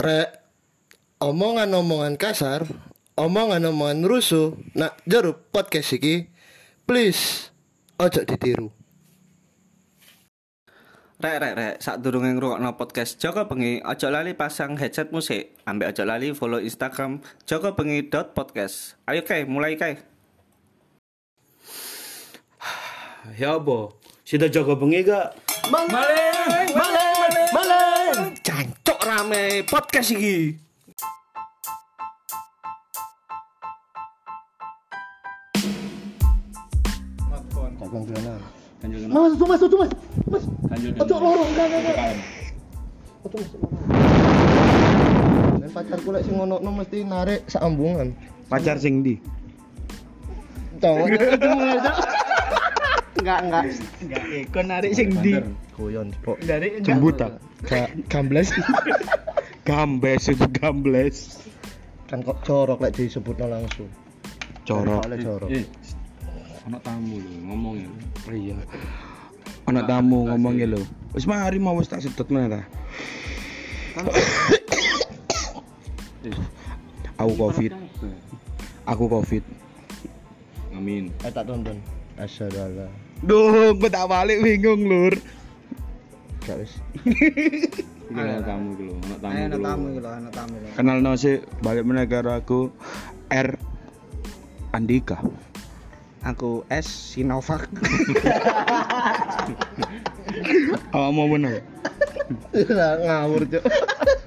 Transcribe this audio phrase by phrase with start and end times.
[0.00, 0.32] Rek,
[1.20, 2.64] omongan-omongan kasar,
[3.20, 6.24] omongan-omongan rusuh, nak jeruk podcast iki,
[6.88, 7.52] please,
[8.00, 8.72] ojo ditiru.
[11.20, 15.52] Rek rek rek, sak durunge ngrungokno podcast Joko Bengi, aja lali pasang headset musik.
[15.68, 18.96] Ambek aja lali follow Instagram jokobengi.podcast.
[19.04, 20.00] Ayo kae, mulai kae.
[23.36, 23.92] Ya apa?
[24.24, 25.36] Sida jaga bengi gak?
[25.68, 26.89] Maleng, maleng.
[29.20, 30.56] Rame podcast iki.
[37.76, 38.40] Kakang Jonan.
[39.12, 39.92] Mas, mas, tuh mas,
[40.24, 40.44] mas.
[41.04, 42.16] Ojo lorong, enggak, enggak, enggak.
[43.28, 43.50] Ojo mas.
[45.60, 48.16] Dan pacarku lek sing ngono mesti narik saambungan.
[48.48, 49.20] Pacar sing di.
[50.80, 51.06] Cowok.
[53.20, 53.64] Enggak, enggak.
[54.00, 55.36] Enggak, eh, kon narik sing di.
[55.80, 56.12] Guyon.
[56.44, 57.40] Narik Jembut tak?
[58.12, 58.52] Gambles.
[59.70, 61.46] Gambes itu gambles.
[62.10, 63.86] kan kok corok lek disebutno langsung.
[64.66, 65.06] Corok.
[65.06, 65.46] Oleh corok.
[65.46, 65.62] Eh,
[66.66, 67.90] anak tamu lho ngomong ya.
[68.34, 68.56] Iya.
[69.70, 70.82] Anak tamu ngomongnya lo.
[71.14, 72.62] Wis mari mau wis tak sedot mana ta?
[76.26, 76.34] Eh,
[77.22, 77.70] Aku covid.
[78.90, 79.44] Aku covid.
[80.74, 81.14] Amin.
[81.22, 81.78] Eh tak tonton.
[82.18, 82.90] Asyhadu
[83.22, 85.14] Duh, gue tak balik bingung lur.
[86.50, 86.74] Gak wis.
[88.10, 89.38] Anak tamu iki lho, anak tamu.
[89.38, 90.68] Ayo tamu iki lho, anak tamu lho.
[90.74, 92.74] Kenal no sih balik meneh karo aku
[93.30, 93.54] R
[94.74, 95.22] Andika.
[96.26, 97.70] Aku S Sinovac.
[100.90, 101.38] Awak mau?
[101.38, 103.62] Lah ngawur, Cuk.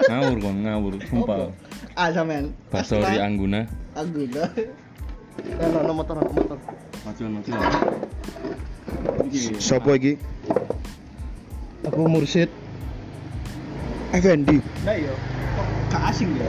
[0.08, 1.52] Ngawur kon, ngawur, sumpah.
[2.00, 2.56] Ah sampean.
[2.72, 3.68] Basori Angguna.
[4.00, 4.48] Aku dah.
[5.44, 6.58] Eh, motor, no, motor.
[7.04, 7.52] Maju maju.
[9.60, 10.16] Sopo iki?
[11.84, 12.50] Aku Mursid.
[14.14, 14.58] Effendi.
[14.88, 15.14] Lah yo.
[15.92, 16.48] Kok asing ya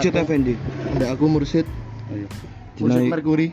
[0.00, 0.54] aku- Effendi.
[0.96, 1.66] Ndak aku Mursid.
[2.08, 2.26] Ayo.
[2.80, 3.48] Mursid Dinai- Merkuri.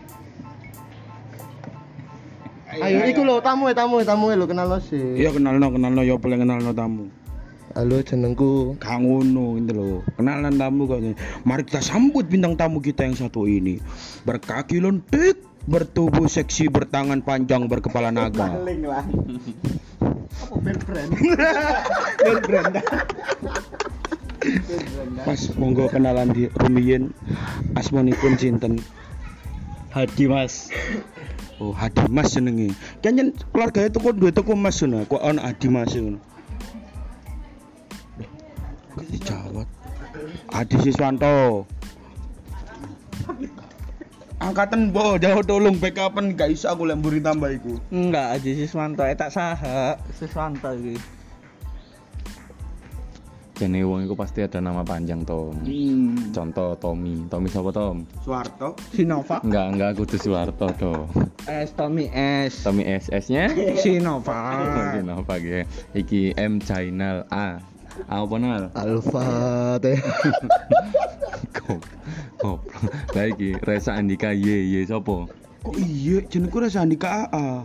[2.74, 5.20] Ayo, iku lho tamu e, tamu e, tamu e lho kenal lo sih.
[5.20, 7.06] Iya kenalno kenalno ya boleh kenalno tamu.
[7.74, 10.00] Halo, jenengku Gak ngono gitu loh.
[10.18, 11.02] Kenalan tamu kok.
[11.42, 13.82] Mari kita sambut bintang tamu kita yang satu ini.
[14.26, 18.52] Berkaki lentik, bertubuh seksi, bertangan panjang, berkepala naga.
[18.52, 19.06] Paling lah.
[20.44, 21.12] Apa band brand?
[22.24, 22.74] Band brand.
[25.24, 27.16] Mas, monggo kenalan di rumiyin.
[27.80, 28.84] Asmanipun sinten?
[29.96, 30.68] Hadi Mas.
[31.64, 32.76] Oh, Hadi Mas jenenge.
[33.00, 35.08] Kanyen keluarga itu kok duwe toko Mas ngono.
[35.08, 36.20] Kok ana Hadi Mas ngono.
[39.00, 39.68] Kok dijawab.
[40.52, 41.64] Hadi Siswanto.
[44.44, 47.80] Angkatan bo, jauh tolong backupan gak iso aku lemburi tambah iku.
[47.96, 49.96] Enggak, Aji Siswanto eh tak saha.
[50.12, 51.00] Siswanto iki.
[53.56, 55.56] Jane wong iku pasti ada nama panjang Tom.
[55.64, 56.36] Hmm.
[56.36, 57.24] Contoh Tommy.
[57.32, 58.04] Tommy sapa Tom?
[58.20, 58.76] Suwarto.
[58.92, 59.48] Sinovac.
[59.48, 61.08] Enggak, enggak kudu Suwarto dong.
[61.48, 62.68] S Tommy S.
[62.68, 63.48] Tommy SS-nya
[63.80, 64.92] Sinovac.
[65.00, 65.64] Kenapa ya?
[65.96, 67.73] Iki M Channel A.
[68.10, 68.64] Apa nal?
[68.74, 69.26] Alfa
[69.80, 69.98] teh.
[73.14, 75.30] Lah iki Reza Andika Y Y sapa?
[75.64, 77.64] Kok iya jenengku Reza Andika AA.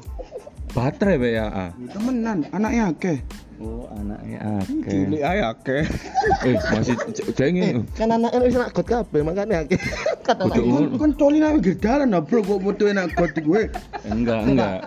[0.71, 1.67] Baterai be ya A.
[1.91, 3.19] Temenan, anaknya akeh.
[3.59, 5.33] Oh, anaknya Cilik akeh.
[5.35, 5.83] ae akeh.
[6.47, 6.95] Eh, masih
[7.35, 7.83] jengin.
[7.99, 9.81] kan anaknya wis nak got kabeh makane akeh.
[10.29, 10.95] Kata ngono.
[11.01, 13.63] Kan coli nang pinggir dalan Bro, kok foto enak got gue.
[14.07, 14.79] Enggak, enggak.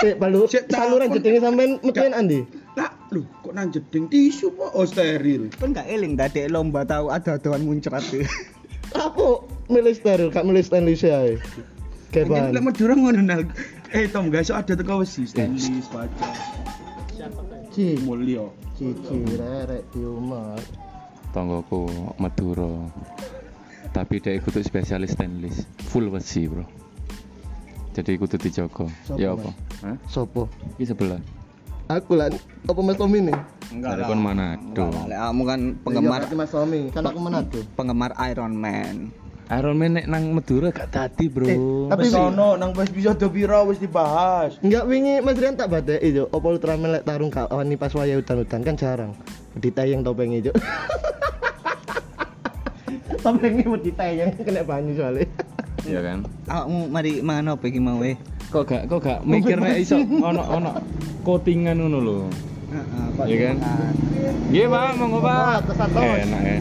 [0.00, 2.40] Sik balu Sik, tak- saluran jedenge sampean metuin andi.
[2.74, 5.46] Lah, lho, kok nang jeding tisu po oh steril.
[5.54, 8.02] Kan gak eling tadi lomba tahu ada adoan muncrat.
[9.06, 11.38] Aku milih steril, gak milih stainless ae.
[12.14, 12.54] Lek Keban.
[12.62, 13.42] Madura ngono nal.
[13.94, 16.30] Eh, Tom, guys, ada teko wesi Stanley, Spaca,
[17.70, 18.50] Ci, Mulyo.
[18.74, 20.62] cici rerek diumat.
[21.30, 21.86] Tonggoku
[22.18, 22.90] Madura.
[23.94, 25.66] Tapi dia ikut spesialis stainless.
[25.90, 26.66] Full besi, Bro.
[27.94, 28.90] Jadi ikut dijogo.
[29.14, 29.54] Ya apa?
[29.86, 29.94] Hah?
[30.10, 30.50] Sopo?
[30.78, 31.22] Iki sebelah.
[31.84, 32.32] Aku lah,
[32.64, 33.36] apa Mas Tommy nih?
[33.68, 34.84] Enggak Dari kon Manado.
[34.88, 37.60] Kamu kan Iya, penggemar berarti Mas Tommy, kan aku Manado.
[37.76, 39.12] penggemar Iron Man.
[39.52, 41.44] Iron Man nek nang Madura gak tadi, Bro.
[41.44, 41.60] Eh,
[41.92, 44.56] tapi Wis ono nang wis bisa do pira wis dibahas.
[44.64, 46.24] Enggak wingi Mas Rian tak badai itu.
[46.32, 49.12] Apa Ultraman lek tarung kawan pas waya udan-udan kan jarang.
[49.60, 50.48] Ditayang topeng itu.
[53.24, 55.24] Topengnya mau ditayang kena banyu soalnya.
[55.84, 56.18] Iya kan?
[56.44, 58.16] Awakmu mari mangan apa iki mau eh?
[58.52, 59.96] Kok gak kok gak mikir nek iso
[60.28, 60.70] ono ono
[61.24, 62.16] coatingan ngono lho.
[62.68, 63.56] Heeh, Iya kan?
[63.56, 63.92] dimakan.
[64.52, 65.56] Iya, Pak, monggo, Pak.
[65.96, 66.58] Enak ya.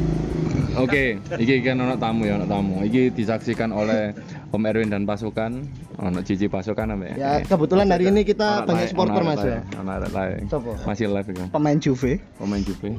[0.73, 2.81] Oke, iki kan ono tamu ya, ono tamu.
[2.81, 4.09] Iki disaksikan oleh
[4.49, 5.61] Om Erwin dan pasukan,
[6.01, 9.61] ono Cici pasukan apa Ya, kebetulan hari ini kita banyak supporter Mas ya.
[9.77, 10.49] Ono arek lain.
[10.49, 10.73] Sopo?
[10.89, 11.45] Masih live itu.
[11.53, 12.17] Pemain Juve.
[12.41, 12.97] Pemain Juve.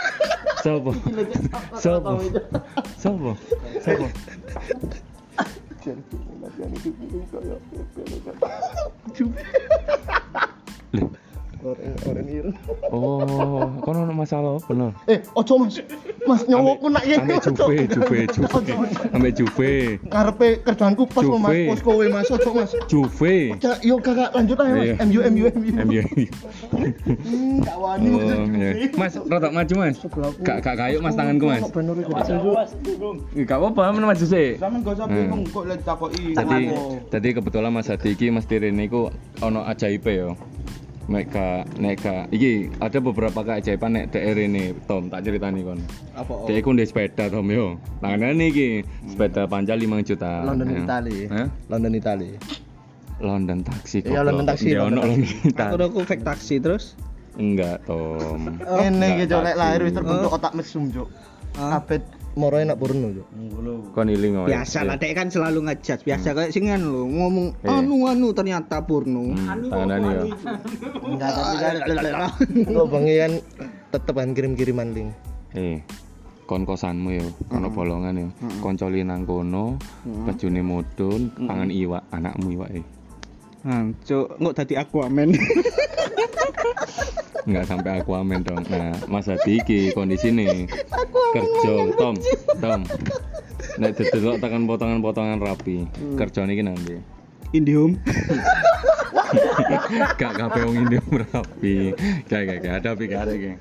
[0.64, 0.92] Sopo?
[1.80, 2.20] Sopo?
[3.00, 3.32] Sopo?
[3.80, 4.06] Sopo?
[9.16, 9.28] Lho,
[11.60, 12.56] Ireng.
[12.88, 14.96] oh, kono ono masalah apa no?
[15.04, 15.76] Eh, ojo Mas.
[16.24, 18.72] Mas nyawaku nak Ambek Juve, Juve, Juve.
[19.12, 19.72] Ambek Juve.
[20.08, 21.20] Ngarepe kerjaanku pas.
[21.20, 22.72] Mas, pos kowe Mas, ojo Mas.
[22.88, 23.52] Juve.
[23.84, 24.88] Yo kakak lanjut aja Mas.
[24.88, 24.94] Iya.
[25.04, 25.72] MU MU MU.
[25.84, 26.00] MU.
[27.28, 28.56] Hmm, gak wani Oh, Mas.
[28.56, 28.70] iya.
[28.96, 29.96] Mas, rotok maju Mas.
[30.40, 31.62] Gak gak kayu Mas tanganku Mas.
[31.68, 32.12] Bener iki.
[33.44, 34.56] Gak apa-apa, men maju sih.
[34.56, 35.16] Sampeyan gak usah Hmm.
[35.28, 36.32] bingung kok lek takoki.
[36.32, 36.60] Jadi,
[37.12, 39.12] jadi kebetulan Mas Hadi iki mesti rene iku
[39.44, 40.32] ono ajaib ya.
[41.10, 45.82] Nek ka, nek ka, iki ada beberapa keajaiban nek daerah ini Tom tak ceritani kon.
[46.14, 46.46] Apa?
[46.46, 47.82] Dek iku ndek sepeda Tom yo.
[47.98, 50.46] Langganan iki sepeda panjang 5 juta.
[50.46, 50.78] London Ya.
[50.86, 51.18] Itali.
[51.26, 51.46] Hah?
[51.66, 52.30] London Itali.
[53.20, 56.94] London taksi Iya, London taksi, Ya ono London London Aku aku fake taksi terus.
[57.34, 58.46] Enggak, Tom.
[58.78, 59.58] Lek taksi.
[59.58, 61.08] lahir wis terbentuk otak mesum, Cok.
[61.58, 62.00] Kabeh
[62.40, 63.28] moro enak purno, Cok.
[63.92, 64.48] Kon iling wae.
[64.48, 66.08] Biasa lah, dek kan selalu ngejudge.
[66.08, 67.84] Biasa kayak singan lo ngomong Iya.
[67.84, 69.36] anu anu ternyata Purno.
[69.36, 70.22] Hmm, tanganan yo.
[71.04, 71.74] Enggak tapi kan
[72.80, 73.32] kok bengi kan
[73.92, 75.10] tetep kan kirim-kiriman link.
[75.52, 75.84] Eh,
[76.48, 78.28] kon kosanmu yo, ono bolongan yo.
[78.64, 79.76] Koncoli nang kono,
[80.24, 82.82] bajune mudun, pangan iwak, anakmu iwak e.
[84.08, 84.74] Cuk, nggak tadi
[87.48, 88.62] Enggak sampai aku amen dong.
[88.68, 90.68] Nah, Mas Hadi iki kondisine
[91.34, 92.14] kerja Tom,
[92.60, 92.80] Tom.
[93.80, 95.88] Nek didelok tekan potongan-potongan rapi.
[96.16, 96.96] Kerjane iki nanti.
[97.50, 97.98] Indihome.
[100.18, 100.98] Gak kabeh wong Indo
[101.30, 101.94] rapi.
[102.26, 103.54] Gak gak gak ada pikir ada iki.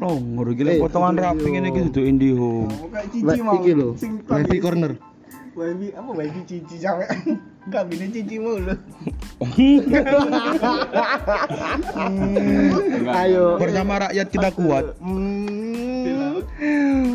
[0.00, 2.72] Oh, ngurus gila potongan rapi ngene iki dudu Indihome.
[3.20, 3.96] Lah iki lho,
[4.28, 4.96] wifi corner.
[5.60, 7.04] Wifi apa wifi cici sampe
[7.72, 8.72] kabine cici mulu.
[13.20, 13.60] Ayo.
[13.60, 14.96] Bersama rakyat kita kuat.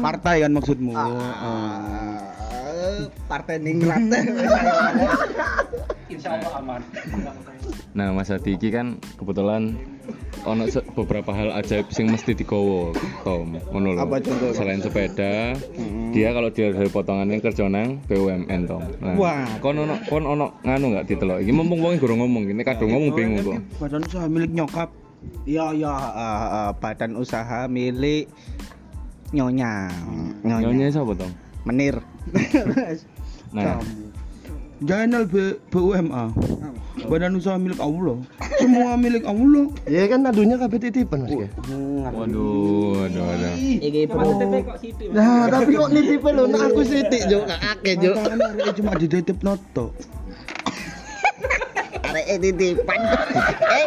[0.05, 0.93] Partai kan maksudmu.
[3.25, 4.05] Partai ningrat.
[7.95, 9.79] Nah, Mas Hadi iki kan kebetulan
[10.43, 10.67] ono
[10.99, 12.91] beberapa hal ajaib sing mesti digowo,
[13.23, 13.55] Tom.
[13.71, 14.03] Ngono lho.
[14.03, 14.19] Apa?
[14.51, 15.55] Selain sepeda,
[16.11, 18.83] dia kalau dia dari potongannya kerja nang BUMN, Tom.
[18.99, 19.47] Nah, Wah.
[19.63, 21.39] kon ono kon ono nganu enggak ditelok.
[21.39, 23.63] Iki mumpung wong gurung ngomong, ini kadung ngomong bingung kok.
[23.79, 24.91] Badan usaha milik nyokap.
[25.47, 28.27] Ya ya eh, eh, badan usaha milik
[29.31, 29.87] nyonya.
[30.43, 31.31] Nyonya sapa, Tom?
[31.63, 32.03] Menir.
[33.55, 34.14] Nah, Jainal
[34.83, 34.91] B
[35.71, 36.35] BUMA.
[37.07, 38.19] Badan usaha milik Allah.
[38.59, 39.71] Semua milik Allah.
[39.87, 41.31] Ya kan adunya kabeh titipan Mas.
[41.31, 41.47] ya.
[42.11, 43.53] waduh, waduh, waduh.
[43.55, 44.01] Iki.
[45.15, 47.43] Nah, tapi kok nitipe lho nak aku sithik, Cok.
[47.47, 48.15] Gak akeh, Cok.
[48.15, 49.91] Kan arek cuma dititip noto.
[52.11, 52.99] Arek eh, titipan.
[53.75, 53.85] eh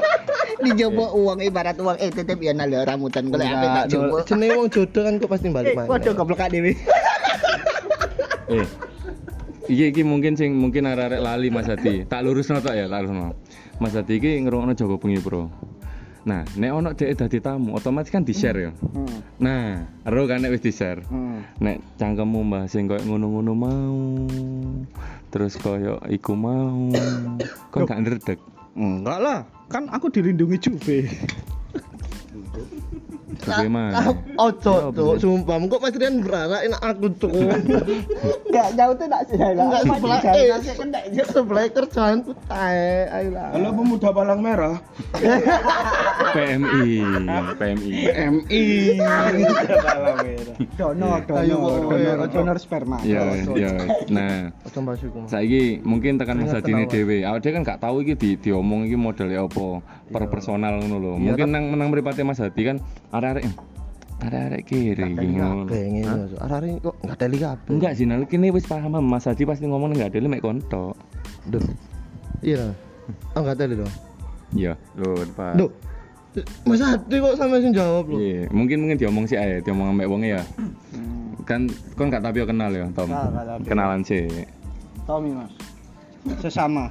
[0.58, 4.24] dijobo uang ibarat uang eh titip ya nalo rambutan golek apa tak jobo.
[4.24, 5.88] Jenenge wong jodoh kan kok pasti balik mana.
[5.88, 6.72] Waduh goblok kak dewe.
[8.48, 8.87] Eh.
[9.68, 12.08] Iki iki mungkin sing mungkin arek-arek lali Mas Hadi.
[12.08, 13.36] Tak lurusno tok ya, tak lurusno.
[13.76, 15.52] Mas Hadi iki ngrungokno Jawa Bengi Pro.
[16.24, 18.72] Nah, nek ono dhek dadi tamu, otomatis kan di-share ya.
[19.40, 21.04] Nah, ero kan nek wis di-share.
[21.60, 23.96] Nek cangkemmu mbah sing koyo ngono-ngono mau.
[25.28, 26.88] Terus koyo iku mau.
[27.68, 28.40] Kon gak ndredeg.
[28.72, 29.38] Enggak lah,
[29.68, 30.98] kan aku dilindungi Juve.
[33.36, 33.92] Tapi mah.
[34.40, 35.14] Ojo, Cok.
[35.20, 37.32] Sumpah, kok Mas Rian berharap enak aku, Cok.
[38.48, 39.36] Enggak jauh tuh enggak sih.
[39.36, 43.52] Enggak sebelah eh, sebelah kerjaan tuh tae, ayolah.
[43.52, 44.76] Kalau pemuda palang merah,
[46.32, 46.92] PMI,
[47.60, 47.92] PMI.
[48.32, 48.64] MI.
[50.78, 52.96] Donor, Ayo, donor, donor, donor sperma.
[53.04, 53.22] Ya,
[53.54, 53.72] ya.
[54.08, 54.50] Nah,
[55.28, 57.22] saiki mungkin tekan Mas kenal, dhewe.
[57.28, 61.12] Awake kan gak tahu iki di diomong iki modele apa per personal ngono lho.
[61.16, 62.76] Iya, Mungkin nang nang mripate Mas Hadi kan
[63.12, 63.44] arek-arek
[64.18, 65.68] arek-arek kiri ngono.
[65.68, 66.40] Kabeh ngene, Cok.
[66.42, 67.70] Arek kok enggak teli kabeh.
[67.70, 70.96] Enggak sih, nah kene wis paham Mas Hadi pasti ngomong enggak ada mek kontok.
[71.46, 71.62] Duh.
[72.42, 72.74] Iya.
[73.36, 73.94] Oh, enggak teli dong.
[74.56, 75.54] Iya, lho, Pak.
[75.60, 75.70] Duh.
[76.68, 78.18] Mas Adi kok sampe sing jawab lho.
[78.20, 80.44] Iya, mungkin mungkin diomong sih ae, diomong ambek wong ya.
[81.48, 83.08] Kan kon gak tapi kenal ya, Tom.
[83.64, 84.28] Kenalan sih.
[85.08, 85.50] Tommy mas.
[86.42, 86.90] Sesama.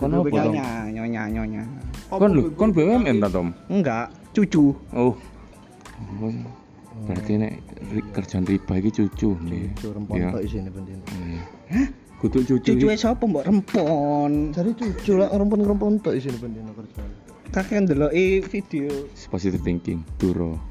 [0.00, 0.32] Kon apa, Tom?
[0.32, 1.62] Nyonya, nyonya, nyonya.
[2.08, 3.52] Kon lho, kon BUMN ta, Tom?
[3.68, 4.72] Enggak, cucu.
[4.96, 5.12] Oh.
[7.00, 7.52] Berarti nek
[8.12, 9.72] kerjaan riba iki cucu nih.
[9.80, 10.28] Cuk rempon Iya.
[10.36, 11.00] kok isine penting.
[11.72, 11.88] Hah?
[12.20, 12.76] Kudu cucu.
[12.76, 14.52] Cucu sapa mbok rempon?
[14.52, 17.08] Cari cucu lah rempon-rempon tok isine penting kerjaan.
[17.50, 19.10] Kakek ndeloki video.
[19.32, 20.69] positive thinking, Duro.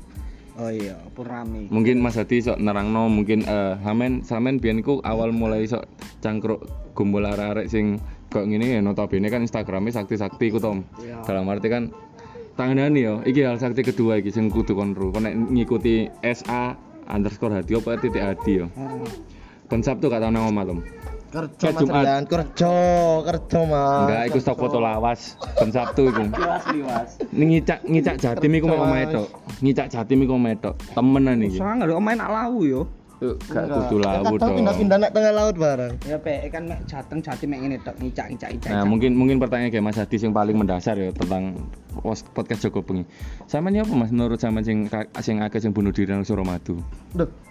[0.60, 1.72] Oh iya, Purnami.
[1.72, 5.88] Mungkin Mas Hadi sok nerangno mungkin eh samen samen biyen iku awal mulai sok
[6.20, 10.84] cangkruk gumbul arek-arek sing kok ngene ya notabene kan Instagramnya sakti-sakti ku Tom.
[11.00, 11.24] Iya.
[11.24, 11.96] Dalam arti kan
[12.60, 13.24] tanganane yo.
[13.24, 15.16] Iki hal sakti kedua iki sing kudu kon ru.
[15.16, 16.75] Kon ngikuti SA
[17.08, 18.68] underscore hadi apa titik hadi yo.
[19.72, 20.84] Kon Sabtu gak tau nang omah Tom.
[21.29, 22.03] Kerja Mas Jumat.
[22.25, 22.74] Kerja,
[23.21, 24.01] kerja Mas.
[24.01, 25.38] Enggak, iku stok foto lawas.
[25.62, 26.24] Kon Sabtu iku.
[26.33, 27.09] Liwas liwas.
[27.29, 29.27] Ngicak ngicak Jatim iku mek omahe tok.
[29.62, 30.75] Ngicak Jatim iku omahe tok.
[30.98, 31.62] Temenan iki.
[31.62, 32.81] Sangat lho main nak lawu yo.
[33.19, 34.57] Gak kudu Ya, lawu kadang dong.
[34.63, 35.93] Pindah-pindah nek tengah laut bareng.
[36.07, 38.71] Ya pe kan mek jateng jati mek ngene tok ngicak ngicak ngicak.
[38.74, 41.62] Nah, mungkin mungkin pertanyaan kayak Mas Hadi yang paling mendasar ya tentang
[42.33, 43.05] podcast Joko Bengi.
[43.45, 44.89] Sama apa Mas menurut sama sing
[45.21, 46.81] sing akeh sing bunuh diri nang Suramadu?
[47.13, 47.49] Duh.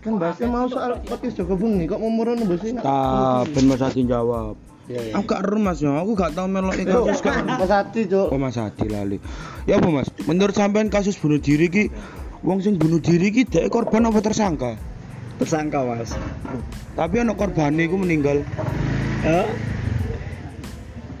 [0.00, 2.80] Kan bahasnya mau soal podcast Joko Bungi kok mau merono bahasnya.
[2.80, 4.56] Tak, ben Mas Hadi jawab.
[4.90, 5.12] Iya, iya.
[5.20, 5.92] Aku gak Mas, ya.
[5.92, 6.74] aku gak tau melok
[7.22, 7.46] kan.
[7.46, 8.32] Mas Hati, Cuk.
[8.32, 9.22] Oh Mas Hadi lali.
[9.68, 10.08] Ya apa Mas?
[10.24, 11.84] Menurut sampean kasus bunuh diri ki
[12.42, 14.74] wong sing bunuh diri ki dhek korban apa tersangka?
[15.38, 16.10] tersangka Mas.
[16.98, 18.42] Tapi ana korbane iku meninggal.
[19.22, 19.46] Hah?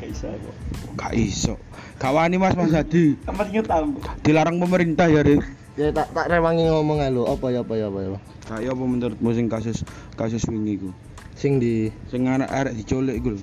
[0.02, 0.56] Gak iso kok.
[0.96, 1.54] Gak iso.
[2.00, 3.14] Gak wani Mas Mas Hadi.
[3.28, 4.00] Kamar ngetam.
[4.24, 5.38] Dilarang pemerintah ya, Re.
[5.78, 7.24] Ya tak tak rewangi ngomong ae lho.
[7.30, 8.18] Apa ya apa ya apa ya.
[8.50, 9.86] Kayak apa menurutmu sing kasus
[10.18, 10.90] kasus wingi iku?
[11.38, 13.42] Sing di Sing anak arek diculik iku lho.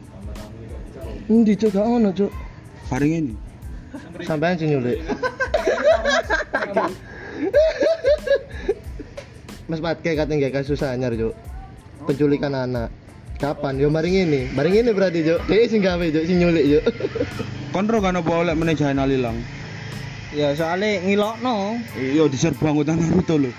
[1.31, 2.31] Endi Cuk gak ono, Cuk.
[2.91, 3.35] Bareng ini.
[4.27, 4.99] Sampean sing nyulik.
[9.71, 11.35] Mas Patke katanya gak kasus anyar, Cuk.
[12.03, 12.91] Penculikan anak.
[13.39, 13.79] Kapan?
[13.79, 14.51] Yo maring ini.
[14.55, 15.39] Maring ini berarti, Cuk.
[15.47, 16.83] Dia sing gawe, Cuk, sing nyulik, Cuk.
[17.71, 19.39] Kon ro kan apa oleh meneh Jainal ilang?
[20.37, 21.81] Ya soalnya ngilokno.
[21.97, 23.49] Iya diserbu anggota Naruto lho.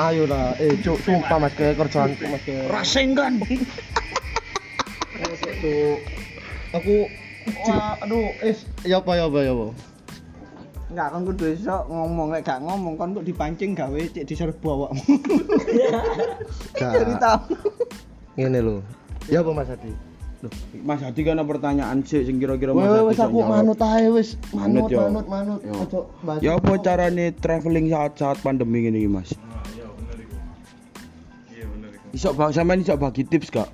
[0.00, 2.72] Ayo lah, eh Cuk, sumpah Mas kayak kerjaanku Mas kayak.
[2.72, 3.36] Rasenggan.
[5.60, 5.98] Cuk.
[6.72, 7.04] Aku
[7.64, 9.72] Wah, aduh, es, ya apa ya apa ya apa.
[10.88, 15.04] Enggak kan kudu iso ngomong lek gak ngomong kon kok dipancing gawe cek diserbu awakmu.
[17.20, 17.40] Tahu.
[18.36, 18.76] Ngene lho.
[19.28, 20.07] Ya apa Mas Adi?
[20.86, 24.38] Mas Hadi kan ada pertanyaan sih sing kira-kira Mas Hadi wes aku manut ae wis.
[24.54, 25.60] Manut, Manut manut.
[25.66, 26.06] Ojo.
[26.38, 29.30] Ya apa carane traveling saat-saat pandemi ini iki, Mas?
[32.14, 33.66] Iso bang sampean iso bagi tips gak?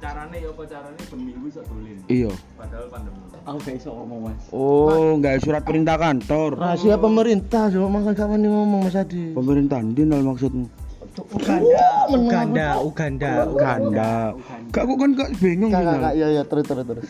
[0.00, 2.00] Carane ya apa carane seminggu iso dolin.
[2.08, 2.32] Iya.
[2.56, 3.20] Padahal pandemi.
[3.44, 4.42] Aku gak iso ngomong Mas.
[4.56, 6.56] Oh, nggak surat perintah kantor.
[6.56, 9.36] Rahasia pemerintah, coba makan kapan nih ngomong Mas Adi.
[9.36, 10.79] Pemerintah ndin maksudmu?
[11.18, 14.12] Uganda, Uganda, Uganda, Ganda.
[14.70, 15.96] Gak kok kan gak bingung Enggak Nal.
[15.98, 17.08] enggak iya iya terus terus terus.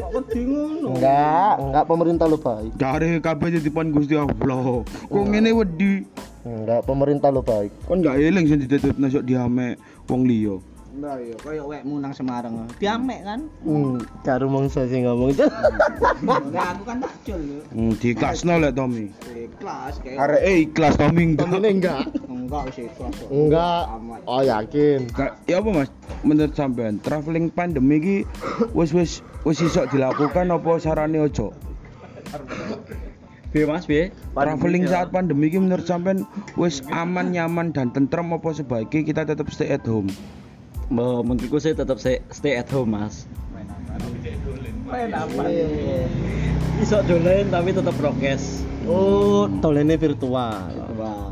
[0.00, 2.72] Kok bingung Enggak, enggak pemerintah lo baik.
[2.80, 4.80] Dari kabeh titipan Gusti Allah.
[4.84, 6.08] Kok ngene wedi?
[6.40, 7.68] Enggak, pemerintah lo baik.
[7.84, 9.76] Kon gak eling sing ditutupno sok diame
[10.08, 10.56] wong liya.
[10.90, 12.66] Enggak ya, kayak wekmu nang Semarang.
[12.82, 13.40] Diamek kan?
[13.62, 15.46] Hmm, karo mongso sing ngomong itu.
[16.18, 17.36] Enggak, aku kan tak yo.
[17.70, 19.06] Hmm, dikasno lek Tommy.
[19.30, 21.60] Ikhlas kayak Arek eh ikhlas Tommy Tom enggak.
[21.62, 22.00] ini enggak.
[22.46, 23.28] Enggak ikhlas kok.
[23.28, 23.82] Enggak.
[23.96, 24.20] Amat.
[24.24, 24.98] Oh yakin.
[25.12, 25.90] Gak, ya apa Mas?
[26.20, 28.16] Menurut sampean, traveling pandemi iki
[28.76, 31.52] wis wis wis iso dilakukan apa sarane ojo?
[33.50, 34.14] Piye Mas, piye?
[34.36, 39.48] Traveling saat pandemi iki menurut sampean wis aman, nyaman dan tentrem apa sebaiknya kita tetap
[39.50, 40.10] stay at home?
[40.90, 43.30] Bah, menurutku saya tetap stay, stay at home mas.
[44.90, 45.42] Main apa?
[46.82, 48.66] Iso dolen tapi tetap prokes.
[48.90, 50.66] Oh, tolene virtual.
[50.98, 51.29] Wow.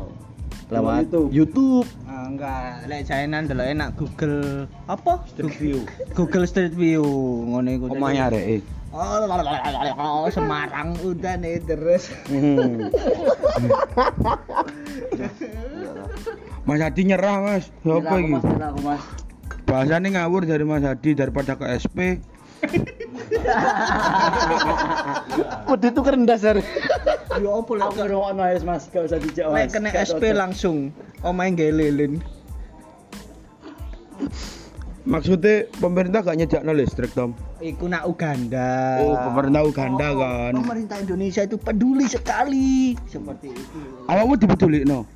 [0.69, 1.89] Lewat YouTube.
[2.05, 5.25] Ah, enggak, lek jainan delok enak Google apa?
[5.25, 5.81] Street view.
[6.17, 7.01] Google Street View
[7.49, 7.89] ngono iku.
[7.89, 8.61] Omahnya arek.
[8.93, 12.13] Oh, Semarang udah nih terus.
[12.29, 12.89] Hmm.
[16.69, 17.73] Mas Hadi nyerah Mas.
[17.81, 18.37] Apa iki?
[18.37, 19.01] Aku mas.
[19.65, 22.21] Bahasane ngawur dari Mas Hadi daripada ke SP.
[25.65, 26.61] Udah itu kerendah sar.
[27.37, 29.71] Yo opo lek Aku ngrungokno ae mas, gak usah dijak lek mas.
[29.71, 30.89] kena SP langsung
[31.21, 32.13] omahe nggak lilin.
[35.09, 37.33] Maksudnya pemerintah gak nyediakno listrik, Tom?
[37.57, 39.01] Iku nak Uganda.
[39.01, 40.53] Oh, pemerintah Uganda Oh, kan.
[40.53, 43.79] Pemerintah Indonesia itu peduli sekali seperti itu.
[44.05, 45.09] Awakmu dipedulikno?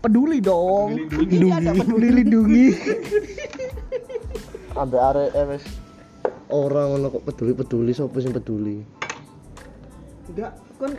[0.00, 0.96] Peduli dong.
[1.10, 2.66] Ini ada peduli lindungi.
[4.80, 5.64] Ambek arek eh, wis
[6.46, 8.84] orang ngono kok peduli-peduli sapa sing peduli.
[10.28, 10.92] Enggak, kan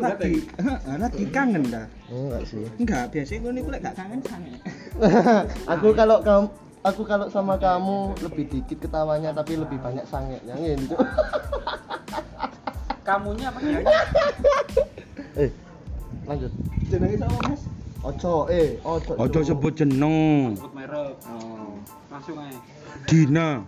[0.00, 1.86] lagi, Heeh, lagi kangen dah.
[2.08, 2.64] Enggak sih.
[2.80, 4.54] Enggak, biasanya gue nih gak kangen sange.
[5.72, 6.46] aku kalau kamu
[6.82, 10.96] aku kalau sama kamu lebih dikit ketawanya tapi lebih banyak sangenya gitu.
[13.06, 13.82] Kamunya apa ya?
[15.42, 15.50] eh,
[16.22, 16.52] lanjut.
[16.86, 17.62] Jenenge sama Mas?
[18.02, 19.12] Ojo, eh, ojo.
[19.18, 20.54] Ojo sebut jeneng.
[20.54, 21.18] Sebut merek.
[21.26, 21.78] Oh,
[22.10, 22.58] langsung aja.
[23.10, 23.66] Dina.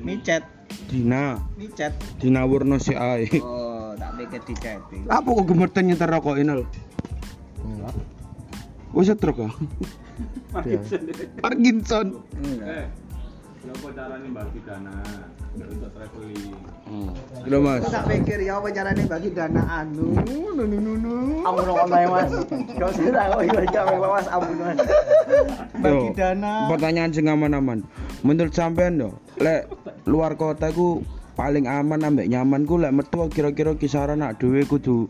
[0.00, 0.44] Micet,
[0.88, 1.40] Dina.
[1.56, 1.92] micet.
[2.20, 3.28] Dina Wurno si ae.
[3.40, 3.69] Oh,
[4.00, 5.02] tak pikir di chatting.
[5.12, 6.64] Apa kok gemerten nyeter rokok ini lho?
[7.60, 7.94] Enggak.
[8.96, 9.52] Wis setruk ah.
[10.64, 10.80] Iya.
[11.44, 12.24] Parkinson.
[12.40, 12.88] Enggak.
[13.60, 14.94] Ya apa caranya bagi dana
[15.52, 16.56] untuk traveling?
[16.88, 17.12] Hmm.
[17.44, 17.84] Udah Mas.
[17.92, 21.14] Tak pikir ya apa carane bagi dana anu nu nu nu nu.
[21.44, 22.32] Ampun ae Mas.
[22.80, 24.80] Kau sudah kok iki gak Mas ampun Mas.
[25.76, 26.72] Bagi dana.
[26.72, 27.84] Pertanyaan sing aman-aman.
[28.24, 29.68] Menurut sampean yo, lek
[30.08, 31.04] luar kota ku
[31.40, 35.08] paling aman ambek nyaman ku lek metu kira-kira kisaran nak dhewe kudu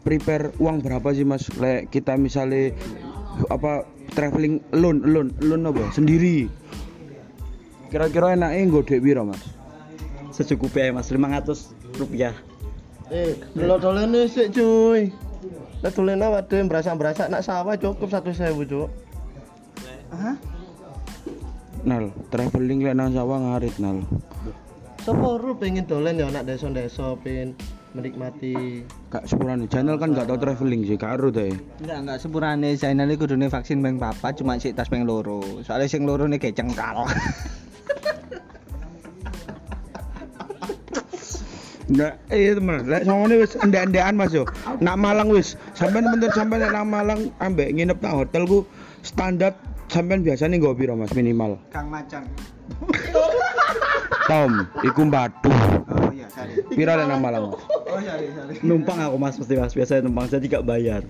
[0.00, 1.44] prepare uang berapa sih Mas?
[1.60, 2.72] Lek kita misalnya
[3.52, 3.84] apa
[4.16, 5.84] traveling alone, alone, alone apa?
[5.92, 6.48] Sendiri.
[7.92, 9.44] Kira-kira enaknya nggo duit piro, Mas?
[10.32, 12.32] Secukupnya Mas 500 rupiah.
[13.12, 15.12] Eh, lo dolene sik cuy.
[15.84, 18.88] Lah dolene waduh berasa-berasa nak sawah cukup 1.000, Cuk.
[20.16, 20.36] Hah?
[21.84, 24.00] Nal, traveling lek nang sawah ngarit nal.
[25.08, 27.56] Sopo ru pengen dolen ya nak desa-desa pengen
[27.96, 31.48] menikmati Kak sepurane channel kan gak tau traveling sih, karo deh.
[31.80, 35.64] Enggak enggak sepurane Zainal iku kudune vaksin ping papat cuma sik tas ping loro.
[35.64, 37.08] Soalnya sing loro nih kayak cengkal.
[41.88, 42.84] Nggak, iya teman.
[42.84, 44.44] Lek songone wis endek-endekan Mas yo.
[44.84, 48.68] Nak Malang wis, sampean bentar sampean nang Malang ambek nginep nang hotel ku
[49.00, 49.56] standar
[49.88, 51.56] sampean biasanya nggo piro Mas minimal?
[51.72, 52.28] Kang Macan.
[54.28, 54.52] Tom,
[54.84, 55.52] iku batu.
[55.52, 56.28] Oh iya,
[56.96, 57.52] lek nang Malang?
[57.52, 57.60] Mas?
[57.88, 58.54] Oh sorry, sorry.
[58.64, 59.72] Numpang aku Mas mesti Mas.
[59.76, 61.02] Biasanya numpang jadi gak bayar.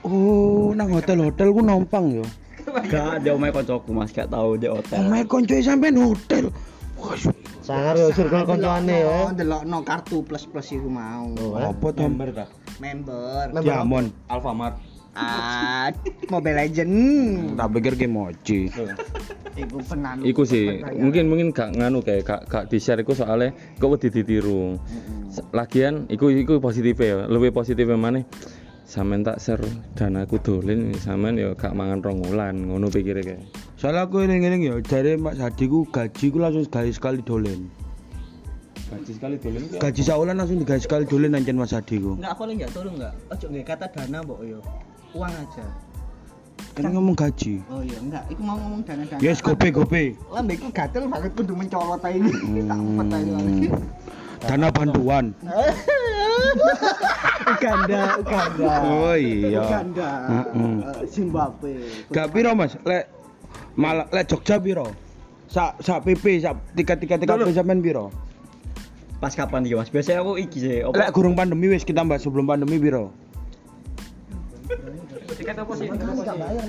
[0.00, 2.24] Oh, nang hotel-hotel ku numpang yo.
[2.88, 5.00] Gak ada omai koncoku Mas, gak tahu di hotel.
[5.00, 6.48] Omae koncoe sampean hotel.
[7.00, 7.16] Wah,
[7.64, 9.08] sangar yo circle koncone ya.
[9.08, 11.32] Oh, ndelokno kartu plus-plus iku mau.
[11.56, 12.04] apa to?
[12.04, 12.46] Member ta?
[12.76, 13.56] Member.
[13.64, 14.12] Diamond.
[14.28, 14.76] Alfamart.
[15.14, 15.90] Ah,
[16.30, 16.94] Mobile Legend.
[17.58, 18.70] Tak pikir ki mochi.
[19.60, 20.22] Iku penan.
[20.22, 23.50] Iku sih, mungkin mungkin gak nganu kayak gak gak di share iku soalnya
[23.82, 24.78] kok wedi ditiru.
[25.50, 28.22] Lagian iku iku positif ya, lebih positif mana?
[28.86, 29.66] Sampeyan tak share
[29.98, 33.42] danaku dolen, sampean ya gak mangan rong wulan, ngono pikire kayak.
[33.74, 37.70] Soalnya aku eling-eling ya, dari Mbak Sadi ku gaji ku langsung gaji sekali dolen.
[38.90, 39.76] Gaji sekali dolen ki.
[39.82, 42.18] Gaji saulan langsung digaji sekali dolen anjen Mas Sadi ku.
[42.18, 43.14] Enggak boleh enggak tolong enggak.
[43.30, 44.58] Ojo nggak kata dana mbok yo.
[45.14, 45.66] Uang aja.
[46.70, 47.58] Kan ngomong gaji.
[47.66, 48.22] Oh iya, enggak.
[48.30, 49.18] Iku mau ngomong dana-dana.
[49.18, 50.14] Yes, gope gope.
[50.30, 52.62] Lambeku gatel banget kudu mencolot ae ini.
[52.64, 53.22] Tak umpet ae.
[53.26, 53.74] Hmm.
[54.40, 55.24] Dana bantuan.
[57.50, 58.72] Uganda, Uganda.
[58.86, 59.60] Oh iya.
[59.60, 60.08] Uganda.
[60.30, 60.74] Heeh.
[60.80, 61.72] Eh, Zimbabwe.
[62.14, 62.78] Gak piro Mas?
[62.86, 63.10] Lek
[63.74, 64.94] malah lek Jogja piro?
[65.50, 68.14] Sak sak PP sak tiket-tiket tiket sampean piro?
[69.18, 69.90] Pas kapan iki Mas?
[69.92, 70.86] Biasanya aku iki sih.
[70.86, 73.12] Lek gurung pandemi wis kita bahas sebelum pandemi piro?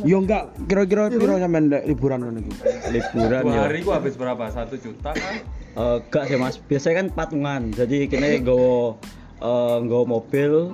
[0.07, 2.53] Yo enggak, kira-kira piro sampean lek liburan ngono iki?
[2.91, 3.61] liburan Dua ya.
[3.67, 4.47] hari ku habis berapa?
[4.47, 5.35] Satu juta kan?
[5.71, 7.61] Eh, gak sih mas, biasanya kan patungan.
[7.75, 8.95] Jadi kini nggawa
[9.43, 10.71] eh, nggawa mobil,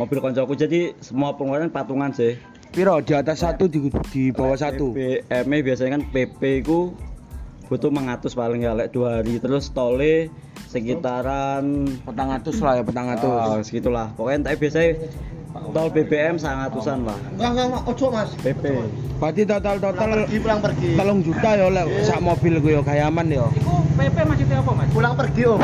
[0.00, 0.56] mobil koncoku.
[0.56, 2.40] Jadi semua pengeluaran patungan sih.
[2.70, 4.94] Piro di atas satu di, di bawah satu.
[4.94, 6.94] BPM biasanya kan PP ku
[7.70, 10.26] butuh mengatus paling ya lek dua hari terus tole
[10.70, 11.64] sekitaran
[12.06, 13.66] Petang atus lah ya petang oh, atus.
[13.66, 14.90] segitulah pokoknya tapi biasanya
[15.50, 18.30] tol BBM sangatusan lah Enggak enggak enggak ojo Mas.
[18.38, 18.64] PP
[19.18, 20.88] Berarti total total Pergi pulang pergi.
[20.94, 23.44] telung juta ya lek sak mobil ku ya kayaman ya.
[24.94, 25.60] Pulang pergi Om.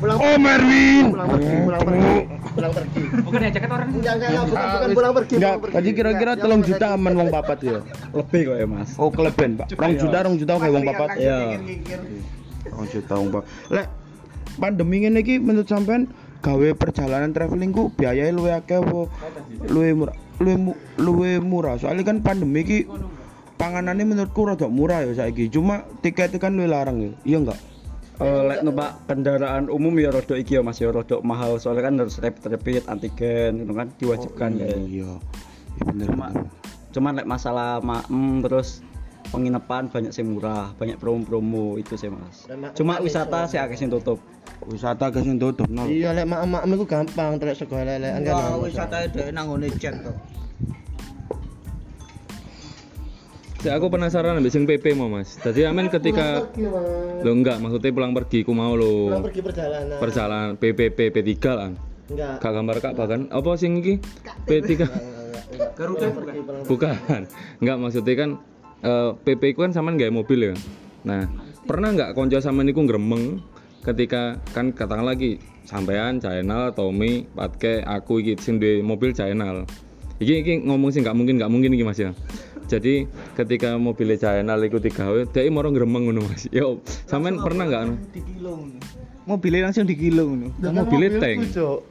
[0.00, 1.04] Pulang Oh Merwin.
[1.12, 2.12] pulang pergi, pulang pergi.
[2.54, 3.02] Pulang pergi.
[3.20, 3.88] Bukan ya jaket orang.
[3.90, 5.34] Enggak enggak enggak, bukan bukan pulang pergi.
[5.36, 7.78] Enggak, pulang tadi kira-kira telung juta aman wong papat ya.
[8.14, 9.66] lebih kok ya mas Oh keleben pak.
[9.74, 11.08] Rong juta rong juta kayak wong papat.
[11.16, 11.38] Iya.
[12.70, 13.46] Rong juta wong papat.
[13.68, 13.86] Lek
[14.60, 16.12] pandemi ngene iki menurut sampean
[16.44, 19.08] gawe perjalanan traveling ku biayanya luwih akeh apa
[19.66, 20.16] luwih murah?
[20.40, 20.78] Luwih mu-
[21.42, 21.76] murah.
[21.76, 22.78] Soalnya kan pandemi iki
[23.56, 25.48] panganannya menurutku rada murah ya saiki.
[25.48, 27.12] Cuma tiketnya kan luwih larang ya.
[27.24, 27.60] Iya enggak?
[28.20, 31.96] Eh, lek numpak kendaraan umum ya rodok iki ya mas ya rodok mahal soalnya kan
[32.04, 34.76] harus rapid rapid antigen itu kan diwajibkan ya Iya.
[34.76, 35.12] Iya
[35.88, 36.44] bener Cuma- bener.
[36.92, 38.84] cuman lek masalah maem terus
[39.30, 44.18] penginapan banyak sih murah banyak promo-promo itu sih mas cuma wisata sih sing tutup
[44.68, 45.88] Wisata sing tutup nol.
[45.88, 48.34] Iya lek mak-mak iku gampang telek sego lelekan kan.
[48.36, 50.12] Wah, wisata nang ngene jet to.
[53.60, 55.36] Si aku penasaran ambek sing PP mau Mas.
[55.40, 56.44] Jadi amen ketika
[57.24, 59.96] lo enggak maksudnya pulang pergi ku mau pulang lo pergi perjalanan.
[60.00, 61.72] perjalanan PPP P3 lah.
[62.12, 62.34] Enggak.
[62.40, 64.00] Gak gambar kak bahkan apa sing iki
[64.44, 64.68] P3
[65.76, 66.64] Garuda pergi pulang.
[66.68, 67.20] bukan.
[67.64, 68.30] Enggak maksudnya kan
[68.84, 70.54] eh, PP ku kan sampean gawe mobil ya.
[71.04, 71.24] Nah,
[71.64, 73.40] pernah nggak konco sampean niku gremeng
[73.80, 79.64] ketika kan katakan lagi sampean channel Tommy Patke aku iki sing duwe mobil channel
[80.20, 82.12] iki iki ngomong sih nggak mungkin nggak mungkin iki mas ya
[82.68, 87.82] jadi ketika mobilnya channel iku digawe dia mau gremeng ngono mas yo sampean pernah nggak
[87.88, 87.94] anu?
[89.28, 90.48] Mobilnya langsung dikilo ngono.
[90.58, 91.38] Kan mobilnya tank.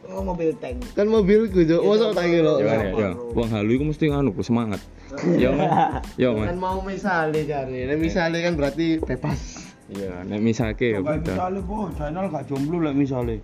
[0.10, 0.82] Oh, mobil tank.
[0.98, 1.82] Kan mobilku, Cuk.
[1.86, 2.54] Mosok tak kira.
[2.58, 3.10] ya ya, ya.
[3.16, 4.82] wong halu iku mesti anu semangat
[5.42, 6.06] yo Mas.
[6.18, 7.86] yo mas Kan mau misale jare.
[7.86, 9.70] Nek misale kan berarti bebas.
[9.90, 11.34] Iya, nek misake ya Kayak beda.
[11.34, 13.36] misale po, channel gak jomblo lek misale.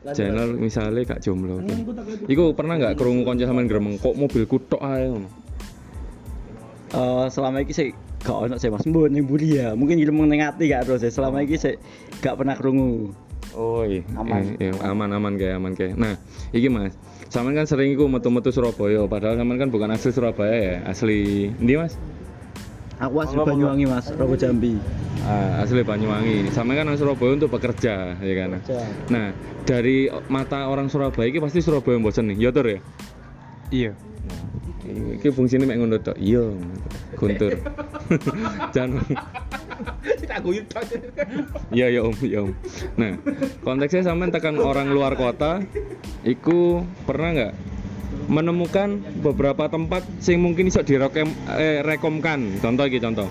[0.00, 1.60] Channel misale gak jomblo.
[2.28, 5.28] Iku pernah nggak krungu kanca sampean gremeng kok mobilku tok ae ngono.
[6.90, 8.84] Eh, selama ini sih gak ono sih Mas.
[8.84, 9.72] Mbok ning mburi ya.
[9.72, 11.04] Mungkin ilmu ning ati gak terus.
[11.08, 11.74] Selama ini sih
[12.20, 13.10] gak pernah krungu.
[13.50, 14.54] Oh iya, Aman.
[14.62, 15.98] Eh, iya, aman aman kayak aman kayak.
[15.98, 16.14] Nah,
[16.54, 16.94] iki Mas,
[17.26, 21.74] sampean kan sering iku metu-metu Surabaya, padahal sampean kan bukan asli Surabaya ya, asli ndi
[21.74, 21.98] Mas?
[23.02, 24.78] Aku asli Banyuwangi Mas, Rogo Jambi.
[25.26, 26.46] Ah, asli Banyuwangi.
[26.54, 28.62] Sampean kan nang Surabaya untuk bekerja, ya kan?
[28.62, 28.86] Bekerja.
[29.10, 29.34] Nah,
[29.66, 32.78] dari mata orang Surabaya iki pasti Surabaya bosen nih, ya Tur ya?
[33.74, 33.92] Iya.
[34.90, 36.16] Iki fungsinya mek ngono tok.
[36.18, 36.44] Iya,
[37.16, 37.52] guntur.
[38.74, 39.04] Jangan
[40.28, 40.84] Tak guyu tok.
[41.74, 42.52] Iya ya om, ya om.
[42.94, 43.18] Nah,
[43.64, 45.64] konteksnya sampean tekan orang luar kota,
[46.22, 47.52] iku pernah nggak
[48.30, 52.62] menemukan beberapa tempat sing mungkin iso direkom eh, rekomkan.
[52.62, 53.26] Contoh iki contoh.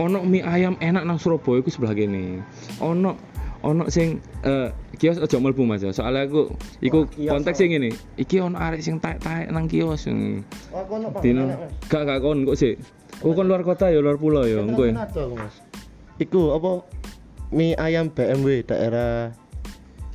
[0.00, 2.44] Ono mie ayam enak nang Surabaya iku sebelah kene.
[2.80, 3.31] Ono
[3.62, 5.94] ono sing eh, kios aja mlebu Mas ya.
[5.94, 6.50] Soalnya aku
[6.82, 7.94] iku konteks sing ngene.
[8.18, 10.06] Iki ono arek sing taek-taek nang kios.
[10.10, 11.22] Oh, kono Pak.
[11.22, 11.46] Dino,
[11.86, 12.74] gak gak kon kok sih.
[13.22, 14.98] Oh kon luar kota ya, luar pulau ya, engko ya.
[15.06, 15.54] Aku, Mas?
[16.18, 16.82] Iku apa?
[17.52, 19.30] Mie ayam BMW daerah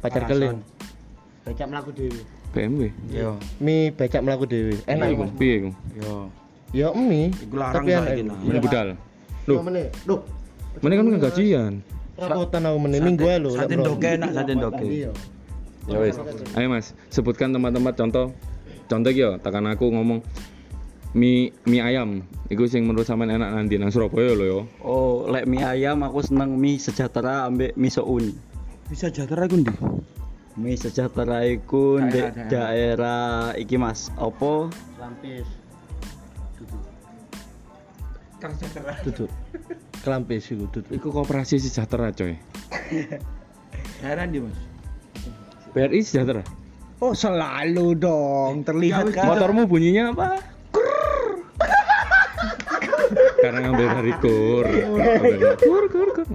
[0.02, 0.60] Pacar Keling.
[1.46, 2.22] Becak mlaku dhewe.
[2.52, 2.90] BMW.
[3.12, 3.38] Iya.
[3.62, 4.78] Mie becak melaku dewi.
[4.88, 5.32] Enak Iku, Mas.
[5.38, 5.70] piye iku?
[5.96, 6.16] Iya.
[6.74, 7.30] Ya mie.
[7.32, 8.04] Iku larang tapi enak.
[8.08, 8.30] saiki, iku.
[8.32, 8.38] nah.
[8.42, 8.88] Mie budal.
[9.48, 9.64] Loh, Loh,
[10.82, 10.96] meneh.
[11.00, 11.74] Kan nggak gajian.
[12.18, 13.54] Rapotan aku meneh minggu ae lho.
[13.54, 13.88] Sate lek, Bro.
[13.94, 14.86] doke enak, sate doke.
[14.86, 15.12] Iya.
[15.88, 16.18] Ya wes.
[16.58, 18.28] Ayo Mas, sebutkan tempat-tempat contoh.
[18.92, 20.20] Contoh yo, tekan aku ngomong
[21.16, 22.26] mie mie ayam.
[22.52, 24.60] Iku sing menurut sampean enak nanti nang Surabaya lho yo.
[24.84, 28.36] Oh, lek mie ayam aku seneng mie sejahtera ambek mie soun.
[28.88, 29.74] Bisa jatara iku ndi?
[30.58, 34.12] Mie sejahtera iku ndek daerah iki Mas.
[34.20, 34.72] Apa?
[35.00, 35.48] Lampis.
[38.40, 38.96] Kang sejahtera.
[39.08, 39.32] Duduk.
[40.06, 40.94] Kelampis iku duduk.
[40.94, 42.38] Iku koperasi sejahtera coy.
[44.02, 44.58] Daerah ndi, Mas?
[45.74, 46.42] BRI sejahtera.
[46.98, 48.66] Oh, selalu dong.
[48.66, 49.30] Terlihat kan.
[49.30, 50.42] Motormu bunyinya apa?
[53.38, 54.66] Karena ngambil dari kur.
[55.62, 56.28] Kur kur kur.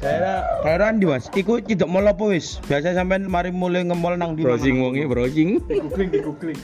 [0.00, 1.30] Daerah daerah ndi, Mas?
[1.34, 2.58] Iku tidak mall apa wis?
[2.66, 4.42] Biasa sampean mari mulai nge-mall nang ndi?
[4.42, 5.62] Browsing wonge browsing.
[5.66, 6.60] Googling di googling.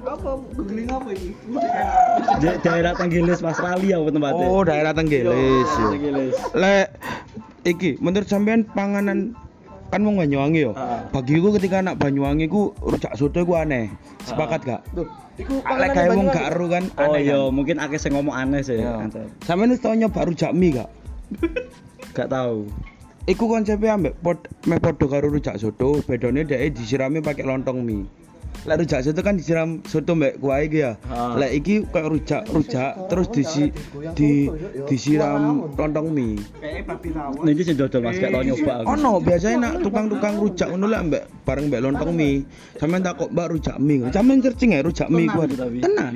[0.00, 1.32] Apa apa ini?
[2.40, 4.46] Da- daerah Tenggilis Mas Rali apa tempatnya?
[4.46, 5.68] Oh, daerah Tenggelis.
[5.68, 6.34] Iya, Tenggilis.
[6.52, 6.86] Lek
[7.64, 9.36] iki menurut sampean panganan
[9.90, 10.72] kan wong Banyuwangi yo.
[10.78, 11.02] Ah.
[11.10, 13.90] Bagiku ketika anak Banyuwangi ku rujak soto ku aneh.
[14.22, 14.82] Sepakat gak?
[15.40, 17.50] Iku Lek kayak wong gak ero kan Oh iya, kan?
[17.50, 18.78] mungkin akeh sing ngomong aneh sih.
[18.78, 19.08] Iya.
[19.42, 20.90] Sampeyan wis tau nyoba rujak mie gak?
[22.16, 22.66] Gak tahu.
[23.28, 28.02] Iku konsepnya ambek pod, meh podo karo rujak soto, bedone dhek disirami pakai lontong mie.
[28.68, 30.92] Lek rujak soto kan disiram soto mbek kuah iki ya.
[31.40, 33.72] Lek iki kayak rujak rujak terus disi
[34.12, 34.52] di
[34.84, 36.36] disiram lontong mie.
[36.60, 37.42] Kayak babi rawon.
[37.48, 38.84] Niki sing dodol Mas, tau nyoba.
[38.84, 42.44] Ono biasanya nak tukang-tukang rujak ngono lek mbek bareng mbek lontong mie.
[42.76, 44.08] Sampeyan takok Mbak rujak mie.
[44.12, 45.40] Sampeyan searching ya rujak mie ku.
[45.48, 45.78] Tenan, tapi.
[45.80, 46.12] Tenan.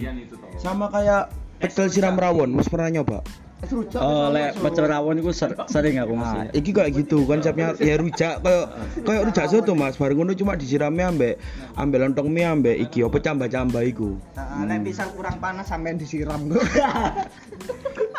[0.61, 1.33] Sama kayak
[1.65, 3.25] pecel siram rawon, wis pernah nyoba?
[3.97, 6.59] Oh, lek pecel rawon iku ser- sering aku Nah, mesti.
[6.59, 8.67] iki kayak gitu konsepnya ya rujak kayak
[9.03, 9.95] kayak rujak soto Mas.
[9.95, 11.35] Bareng ngono cuma disiramnya ambek
[11.75, 14.17] ambek lontong mie ambek iki apa cambah-cambah iku.
[14.35, 16.41] Nah, lek pisang kurang panas sampean disiram.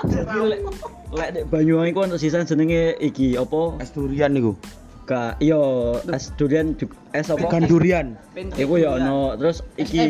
[0.06, 0.62] Lek
[1.12, 3.80] lek dek Banyuwangi ku ono sisan jenenge iki apa?
[3.80, 4.54] Es durian niku.
[5.06, 5.58] Ka iya
[6.10, 6.74] es durian
[7.12, 7.46] es apa?
[7.46, 8.18] Ikan durian.
[8.36, 10.02] Iku ya ono terus iki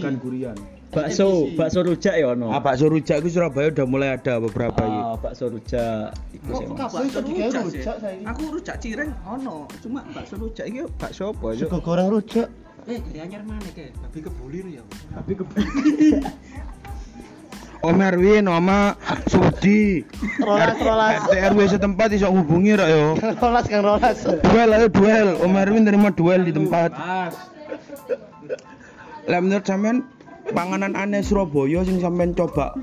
[0.00, 0.56] Ikan durian.
[0.96, 2.48] Bakso, bakso rujak ya ono.
[2.48, 5.00] Ah, bakso rujak itu Surabaya udah mulai ada beberapa iki.
[5.04, 6.66] Ah, bakso rujak iku sih.
[6.72, 6.92] Mas.
[6.96, 7.82] Bakso rujak sih.
[8.24, 11.68] Aku rujak cireng ono, cuma bakso rujak iki bakso apa yo?
[11.68, 12.48] Sego goreng rujak.
[12.86, 13.90] Eh, di anyar mana ke?
[13.98, 14.82] Babi kebulir ya.
[17.84, 18.96] Om Erwin, Oma
[19.28, 20.00] Sudi.
[20.40, 21.22] Rolas, rolas.
[21.28, 23.14] RT RW setempat iso hubungi rak yo.
[23.42, 24.22] Rolas Kang Rolas.
[24.24, 25.38] Duel ayo duel.
[25.44, 26.94] Om Erwin terima duel di tempat.
[29.26, 30.06] Lah menurut sampean
[30.52, 32.76] panganan aneh Surabaya sing sampean coba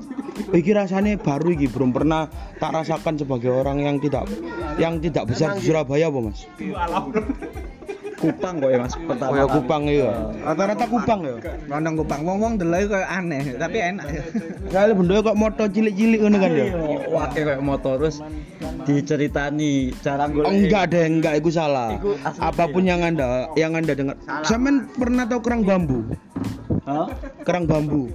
[0.52, 4.28] iki rasanya baru iki belum pernah tak rasakan sebagai orang yang tidak
[4.76, 6.44] yang tidak besar di Surabaya apa Mas?
[8.14, 9.36] Kupang kok ya Mas pertama.
[9.36, 9.52] Kali.
[9.52, 10.10] Kupang iya.
[10.40, 11.36] Rata-rata Kupang ya.
[11.68, 14.22] Nondong kupang wong-wong delok kayak aneh, tapi enak ya.
[14.72, 16.66] Kali bendoke kok moto cilik-cilik ngono kan ya.
[17.12, 18.24] Wah, kayak motor terus
[18.88, 20.48] diceritani cara golek.
[20.56, 22.00] enggak deh, enggak itu salah.
[22.40, 24.16] Apa pun yang Anda yang Anda dengar.
[24.40, 26.00] Sampean pernah tahu kerang bambu?
[26.84, 27.06] Hah?
[27.44, 28.12] Kerang bambu.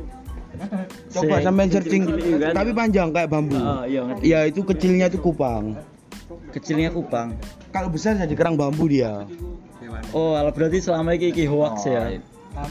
[1.10, 2.52] Coba sampean searching kan?
[2.52, 3.58] tapi panjang kayak bambu.
[3.58, 4.24] Ah, iya ngerti.
[4.28, 5.78] Ya itu kecilnya itu kupang.
[6.52, 7.34] Kecilnya kupang.
[7.70, 9.26] Kalau besar jadi kerang bambu dia.
[10.14, 12.18] Oh, kalau berarti selama ini iki hoax ya.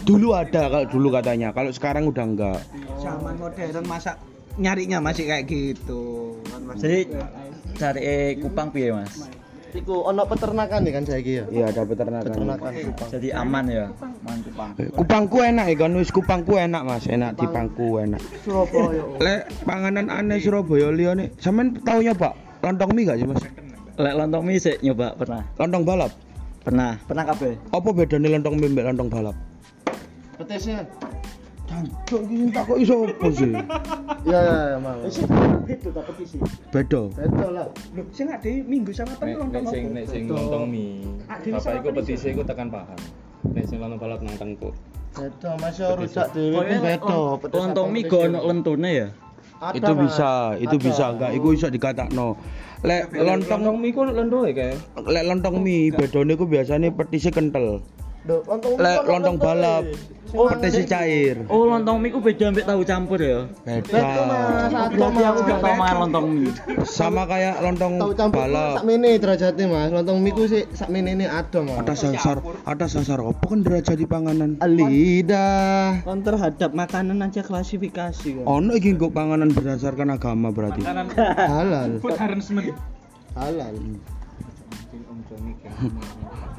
[0.05, 2.61] Dulu ada kalau dulu katanya, kalau sekarang udah enggak.
[2.99, 4.19] Zaman modern masa
[4.59, 6.35] nyarinya masih kayak gitu.
[6.77, 7.09] Jadi
[7.79, 9.31] cari kupang piye mas?
[9.69, 11.45] Iku ono peternakan nih kan saiki ya.
[11.53, 12.25] Iya, ada peternakan.
[12.33, 13.09] Peternakan kupang.
[13.13, 14.71] Jadi aman ya, aman kupang.
[14.81, 18.21] Eh, Kupangku enak ya kan wis kupangku enak Mas, enak di pangku enak.
[18.49, 19.03] Surabaya.
[19.21, 22.33] Lek panganan aneh Surabaya liyane, sampean tau nyoba
[22.65, 23.45] lontong mie gak sih Mas?
[24.01, 25.45] Lek lontong mie sih nyoba pernah.
[25.61, 26.13] Lontong balap.
[26.65, 27.53] Pernah, pernah kabeh.
[27.69, 29.37] Apa bedanya lontong mie mbek lontong balap?
[30.41, 30.87] Petisnya.
[31.69, 33.53] Jancuk iki tak kok iso apa sih?
[34.25, 34.99] Ya ya ya, Mang.
[35.69, 36.37] Itu tak petisi.
[36.73, 37.03] Beda.
[37.13, 37.67] Betul lah.
[37.93, 42.17] Lho, sing ade minggu sama Nek nek sing nek sing lontong dhewe Bapak iku petisi.
[42.17, 42.99] petise iku tekan paham.
[43.53, 44.73] Nek sing lontong balap nang tengkuk.
[45.13, 47.37] Betul, Mas yo rujak dhewe ku.
[47.45, 49.09] Petis Lontong petis go ono lentune ya.
[49.75, 51.31] Itu bisa, itu bisa enggak?
[51.37, 52.39] Iku iso dikatakno.
[52.81, 54.73] Lek Lontong lontong mie ku lendoe kae.
[55.05, 57.85] lek lontong mie bedone ku biasane petise kental.
[58.29, 58.77] Duh, lontong
[59.09, 59.85] lontong balap
[60.37, 61.37] oh petise cair.
[61.49, 63.49] Oh lontong mie ku beda ambek tahu campur ya.
[63.65, 64.05] Beda.
[64.93, 66.53] Berarti aku gak tau mangan lontong mie.
[66.85, 68.77] Sama kayak lontong Tahu campur balap.
[68.81, 69.89] sak mene derajatnya, Mas.
[69.93, 71.81] Lontong mie ku sik sak mene ini ada, Mas.
[71.81, 72.37] Ada sasar,
[72.69, 74.61] ada sasar apa kan derajat di panganan?
[74.61, 76.05] Lidah.
[76.05, 78.45] Kon terhadap makanan aja klasifikasi kan.
[78.45, 80.85] Ono iki kok panganan berdasarkan agama berarti.
[80.85, 82.05] Halal.
[82.05, 82.77] Food harassment.
[83.33, 83.77] Halal.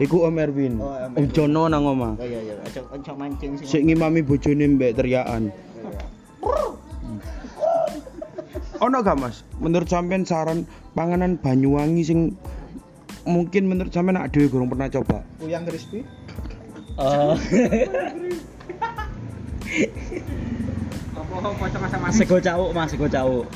[0.00, 0.80] Iku Om Erwin.
[0.80, 2.16] Oh, Om Jono nang omah.
[2.16, 3.68] Oh iya iya, ojo ojo mancing sih.
[3.68, 5.52] Sik ngimami bojone mbek teriakan.
[8.80, 9.44] Ono gak Mas?
[9.60, 10.64] Menurut sampean saran
[10.96, 12.32] panganan Banyuwangi sing
[13.28, 15.20] mungkin menurut sampean nak dhewe gurung pernah coba.
[15.44, 16.00] Uyang crispy.
[16.96, 17.34] Eh,
[22.10, 23.46] Sego cawuk mas, sego cawuk.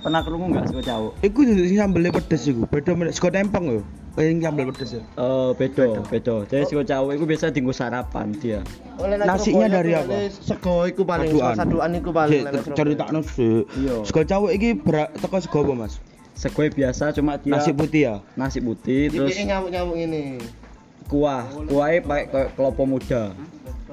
[0.00, 1.12] Pernah kerungu nggak sego cawuk?
[1.20, 2.64] Iku sing sambelnya pedes iku.
[2.64, 3.80] Beda meneh sego tempong yo.
[4.10, 5.02] Kayak sambel pedes ya.
[5.14, 6.34] Eh, beda, beda.
[6.44, 8.60] Jadi sego cawuk itu biasa dienggo sarapan dia.
[8.98, 10.32] Nasinya dari apa?
[10.32, 11.54] Sego iku paling Saduan.
[11.54, 12.42] saduan iku paling.
[12.72, 13.68] Ceritane sih.
[13.76, 14.00] Iya.
[14.02, 14.80] Sego cawuk iki
[15.14, 15.94] teko sego apa Mas?
[16.32, 18.14] Sego biasa cuma dia Nasi putih ya.
[18.32, 20.40] nasi putih terus Iki nyamuk-nyamuk ini.
[21.06, 21.42] kuah.
[21.66, 23.22] Kuahnya pakai kelapa muda.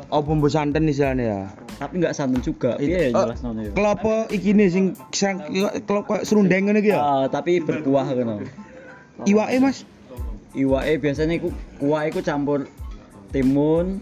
[0.08, 1.42] Oh bumbu santen istilahnya ya.
[1.78, 2.78] Tapi nggak santan juga.
[2.78, 3.72] Iya, Oh, jelas ya.
[3.72, 5.44] Kelapa iki nih sing sang
[5.84, 7.00] kelapa serundeng ngene iki ya.
[7.00, 8.46] Ah, tapi berkuah kan.
[9.24, 9.84] Iwake Mas.
[10.54, 12.66] Iwake biasanya iku kuah iku campur
[13.30, 14.02] timun,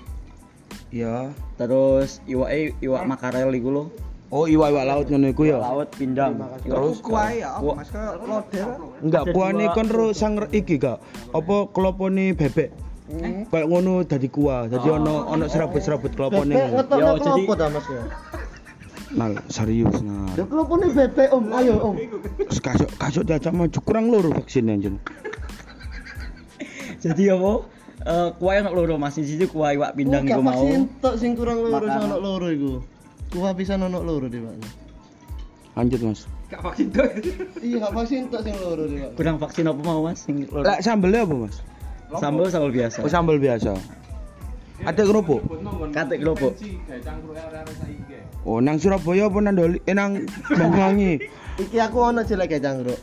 [0.87, 1.31] Ya.
[1.55, 3.83] terus iwake iwak makarel iku lho.
[4.29, 5.57] Oh iwak-iwak laut ngono iku ya.
[5.57, 6.35] Laut pindang.
[6.59, 7.75] Terus Kuai ya, apa Kuah.
[7.77, 8.65] Mas ke lodeh.
[8.99, 10.97] enggak kuah nih dua- kon ro sang iki gak.
[11.31, 12.73] Apa kelopone bebek?
[13.05, 14.65] Kayak ngono dadi kuah.
[14.65, 18.03] Dadi ono ono serabut-serabut ngetokno Yo, jadi- ta Mas ya?
[19.15, 20.27] Nah, serius nah.
[20.33, 21.95] Lho klopone bebek Om, ayo Om.
[22.49, 24.97] Kasuk kasuk diajak maju kurang loro vaksin anjen.
[27.05, 27.51] Jadi apa?
[28.01, 29.15] Eh kuah enak loro Mas.
[29.15, 30.57] Situ kuah iwak pindang iku mau.
[30.57, 32.71] vaksin tok sing kurang loro sing ono loro iku.
[33.29, 34.53] Kuah pisan ono loro di Pak.
[35.77, 36.21] Lanjut Mas.
[36.49, 37.05] Gak vaksin tuh.
[37.61, 39.11] Iya, gak vaksin tok sing loro di Pak.
[39.15, 40.25] Kurang vaksin apa mau Mas?
[40.25, 40.65] Sing loro.
[40.65, 41.55] Lek sambelnya apa Mas?
[42.19, 42.97] Sambal sambal biasa.
[43.03, 43.73] Oh sambel biasa.
[44.83, 45.41] Ada kerupuk.
[45.95, 46.53] Katek kerupuk.
[48.43, 49.77] Oh nang Surabaya apa nang Doli?
[49.87, 51.17] Eh nang Banyuwangi.
[51.63, 52.99] Iki aku ono jelek ya cangkruk.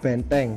[0.00, 0.56] Benteng.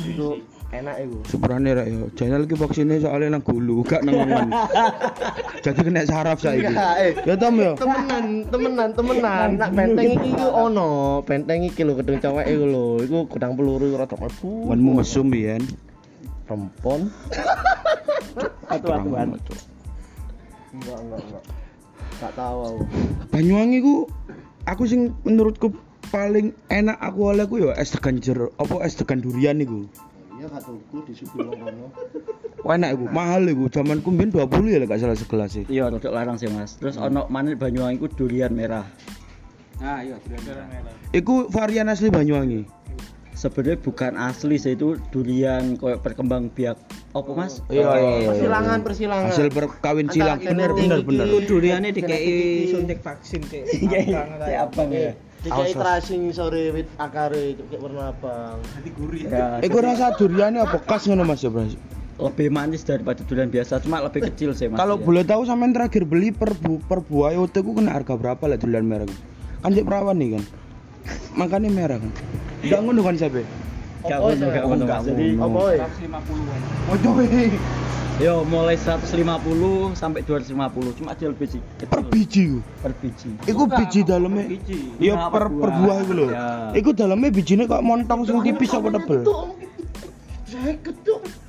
[0.00, 0.40] Itu
[0.72, 1.18] enak iku.
[1.28, 4.48] Sebenarnya rek yo, jangan lagi vaksinnya soalnya nang gulu, gak nang lengan.
[5.66, 6.72] Jadi kena saraf saiki.
[6.72, 7.12] Enggak, eh.
[7.26, 7.76] Ya Tom yo.
[7.76, 9.48] Temenan, temenan, temenan.
[9.60, 12.86] Nak benteng iki ku ono, benteng iki lho gedung cewek iku lho.
[13.04, 14.72] Iku gudang peluru rada mlebu.
[14.72, 15.60] Wanmu mesum biyen.
[16.50, 17.00] Rempon.
[18.74, 19.38] Atu-atuan.
[20.74, 21.44] Enggak, enggak, enggak.
[22.20, 22.80] Gak tahu aku.
[23.30, 23.94] Banyuwangi ku
[24.66, 25.72] aku sing menurutku
[26.10, 29.86] paling enak aku oleh ku yo es tegan jeruk, apa es tegan durian iku.
[30.40, 31.86] Iya gak tuku di Subuh kono.
[32.60, 33.64] Wah enak iku, mahal iku.
[33.72, 35.64] Zamanku mbiyen 20 ya lek gak salah segelas sih.
[35.68, 36.76] Iya, rodok larang sih Mas.
[36.76, 38.84] Terus ono maneh Banyuwangi ku durian merah.
[39.80, 40.92] Nah, iya, durian merah.
[41.12, 42.64] Iku varian asli Banyuwangi.
[43.40, 46.76] Sebenarnya bukan asli sih itu durian kayak perkembang biak.
[47.16, 47.64] Apa Mas?
[47.72, 48.28] Iya, iya, iya.
[48.36, 49.30] Persilangan, persilangan.
[49.32, 50.44] Hasil perkawin silang.
[50.44, 51.24] Bener bener bener.
[51.48, 55.16] Duriannya dikei suntik vaksin kayak Kayak abang ya.
[55.40, 58.60] Dikai tracing sore wit akare itu kayak warna abang.
[59.24, 61.72] Ya, Iku rasa duriannya apa khas ngono Mas ya, Bras?
[62.20, 64.76] lebih manis daripada durian biasa, cuma lebih kecil sih Mas.
[64.76, 65.04] Kalau ya.
[65.08, 68.84] boleh tahu sampean terakhir beli per bu, per buah ku kena harga berapa lah durian
[68.84, 69.08] merah?
[69.64, 70.44] Kan cek perawan nih kan.
[71.40, 72.12] Makanya merah kan.
[72.60, 73.42] Enggak ngono kan Sebe?
[74.00, 74.46] Gak Apa ngono, itu?
[74.48, 74.84] gak ngono.
[75.04, 75.76] Jadi Apa oi?
[76.90, 77.08] Ojo
[78.20, 82.58] yo mulai 150 sampai 250, cuma dia lebih kecil per biji ku.
[82.84, 83.32] per biji.
[83.48, 84.44] Iku biji dalamnya.
[85.00, 85.96] Iya per per buah.
[86.04, 86.26] iku lho.
[86.28, 86.46] Ya.
[86.76, 89.24] Iku dalamnya bijine kok montong sing tipis apa tebel?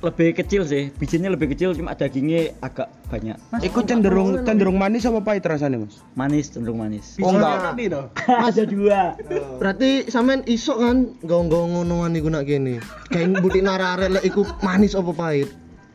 [0.02, 3.36] Lebih kecil sih, bijinya lebih kecil cuma dagingnya agak banyak.
[3.62, 6.00] Iku cenderung cenderung manis apa pahit rasanya mas?
[6.18, 7.20] Manis, cenderung manis.
[7.22, 7.76] Oh enggak.
[8.48, 9.14] Ada dua.
[9.60, 12.80] Berarti sampean iso kan nggawa ngonoan iku nak kene.
[13.12, 15.48] Kayak butik narare lek iku manis apa pahit?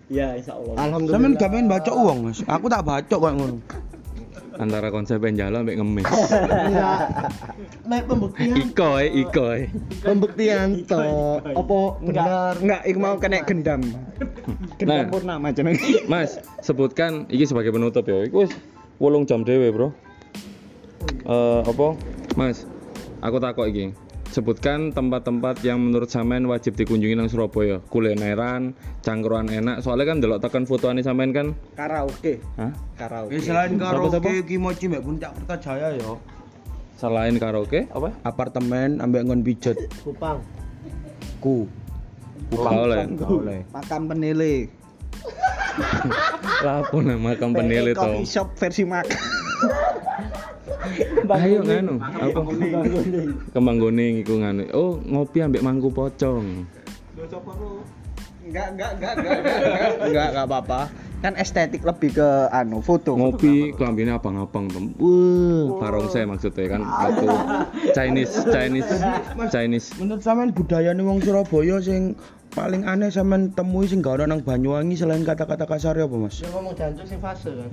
[0.08, 0.80] Ya, insya Allah.
[0.80, 1.20] Alhamdulillah.
[1.20, 2.40] Sampean gak pengen baca uang mas?
[2.48, 3.60] Aku tak baca kok ngono.
[4.58, 6.06] Antara konsep penjala mbek ngemis.
[6.06, 7.00] Enggak.
[7.86, 9.66] Nek pembuktian Iko eh, iko eh.
[10.02, 11.02] pembuktian to
[11.46, 13.82] apa benar Enggak, iku mau kena gendam.
[14.82, 15.78] Nah, Purnama jeneng.
[16.12, 18.26] Mas, sebutkan iki sebagai penutup ya.
[18.26, 18.54] Iku wis
[18.98, 19.88] 8 jam dhewe, Bro.
[21.30, 21.88] Eh apa?
[22.34, 22.66] Mas,
[23.22, 24.07] aku takok iki.
[24.28, 27.80] Sebutkan tempat-tempat yang menurut sampean wajib dikunjungi nang Surabaya.
[27.88, 29.80] Kulineran, cangkruan enak.
[29.80, 31.48] Soalnya kan delok tekan fotoane sampean kan.
[31.80, 32.44] Karaoke.
[32.60, 32.72] Hah?
[33.00, 33.40] Karaoke.
[33.40, 36.20] Ya selain karaoke iki mochi mbek puncak Kertajaya yo.
[36.98, 38.10] Selain karaoke, apa?
[38.26, 39.78] Apartemen ambek ngon pijet.
[40.04, 40.44] Kupang.
[41.40, 41.70] Ku.
[42.52, 42.98] Gak oleh.
[43.22, 43.60] Oleh.
[43.72, 44.68] Makam penele.
[46.66, 47.48] Lapo nama to.
[47.96, 49.14] Coffee shop versi makan.
[51.28, 52.40] Ayo nganu, apa?
[53.56, 54.64] Kembang goning iku nganu.
[54.76, 56.68] Oh, ngopi ambek mangku pocong.
[58.48, 60.82] Enggak, enggak, enggak, enggak, enggak, enggak, enggak apa-apa.
[61.18, 63.18] Kan estetik lebih ke anu foto.
[63.18, 64.94] ngopi kelambine abang-abang tem.
[65.02, 67.28] Wah, barongsai maksudnya kan itu
[67.92, 68.92] Chinese Chinese
[69.50, 69.88] Chinese.
[69.98, 72.14] Menurut sampean budayane wong Surabaya sing
[72.54, 76.38] paling aneh sampean temui sing gak ono nang Banyuwangi selain kata-kata kasar apa Mas?
[76.38, 77.70] Dia ngomong jancuk sing fase kan.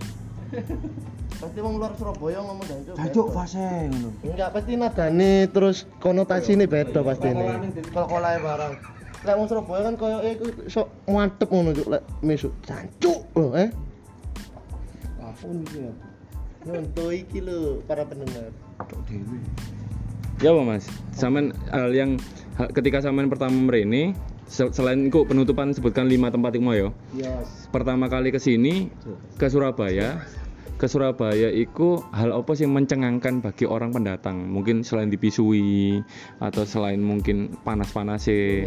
[1.34, 2.94] Pasti wong luar Surabaya ngomong jancuk.
[2.96, 4.10] Jancuk fase ngono.
[4.24, 7.46] Enggak pasti nadane terus konotasi ini beda pasti ini.
[7.92, 8.72] Kalau kolai barang.
[9.24, 13.68] Lek wong Surabaya kan koyo iku sok mantep ngono cuk lek mesuk jancuk lho eh.
[15.20, 15.92] Apun iki ya.
[16.64, 18.52] Nonton iki lho para pendengar.
[20.42, 20.84] Ya apa Mas?
[21.16, 22.20] Saman hal yang
[22.76, 24.12] ketika saman pertama merene
[24.44, 26.92] se- selain itu penutupan sebutkan lima tempat iku mau ya.
[27.16, 27.68] Yes.
[27.72, 28.92] Pertama kali ke sini
[29.40, 30.20] ke Surabaya
[30.74, 36.02] ke Surabaya itu hal apa sih mencengangkan bagi orang pendatang mungkin selain dipisui
[36.42, 38.66] atau selain mungkin panas-panas sih.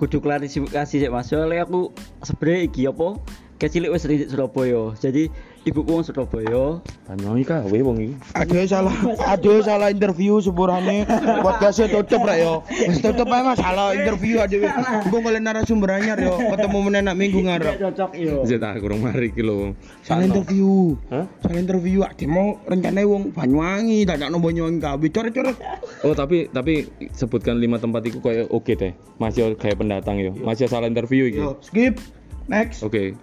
[0.00, 1.28] Kudu klarifikasi sih Mas.
[1.28, 1.92] Soalnya aku
[2.24, 3.20] sebenarnya iki apa?
[3.56, 4.92] Kecilik wis di Surabaya.
[4.96, 5.32] Jadi
[5.66, 6.78] ibuku wong Surabaya.
[7.10, 8.94] Banyuwangi kawe wong iki Aduh salah,
[9.26, 11.02] aduh salah interview sepurane
[11.42, 12.54] podcastnya tutup rek yo.
[12.70, 14.62] Wis tutup ae Mas, salah interview aduh.
[14.62, 17.82] Engko golek narasumber anyar yo, ketemu meneh nak minggu ngarep.
[17.82, 18.46] Cocok yo.
[18.46, 19.74] Zet ah kurang mari iki lho.
[20.06, 20.94] Salah interview.
[21.10, 21.26] Hah?
[21.42, 25.58] Salah interview ade mau rencana wong Banyuwangi, tak no Banyuwangi kabeh coret-coret.
[26.06, 28.94] Oh tapi tapi sebutkan lima tempat itu kayak oke deh.
[29.18, 30.30] Masih kayak pendatang yo.
[30.38, 31.42] Masih salah interview iki.
[31.42, 31.98] Yo, skip.
[32.46, 32.86] Next.
[32.86, 33.18] Oke.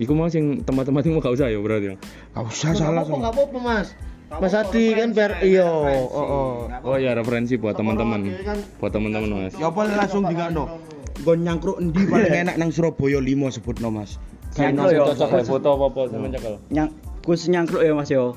[0.00, 1.92] Iku mau sing tempat-tempat itu mau gak usah ya berarti.
[1.92, 1.96] ya?
[2.32, 3.88] Gak usah salah enggak apa-apa, Mas.
[4.30, 6.52] Mas Adi kan biar iya, heeh.
[6.86, 8.32] Oh ya referensi buat teman-teman.
[8.80, 9.52] Buat teman-teman Mas.
[9.60, 10.80] Ya apa langsung digakno.
[11.20, 14.16] Gon nyangkruk endi paling enak nang Surabaya 5 sebutno Mas.
[14.56, 15.04] Nyangkruk yo.
[15.12, 16.54] cocok kayak foto apa-apa sama cakal.
[16.72, 16.88] Nyang
[17.20, 18.32] khusus nyangkruk ya Mas yo.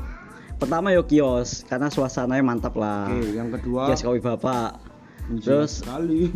[0.60, 3.08] Pertama yo kios karena suasananya mantap lah.
[3.08, 4.84] Oke, yang kedua Kios kopi bapak.
[5.40, 6.28] Terus sekali.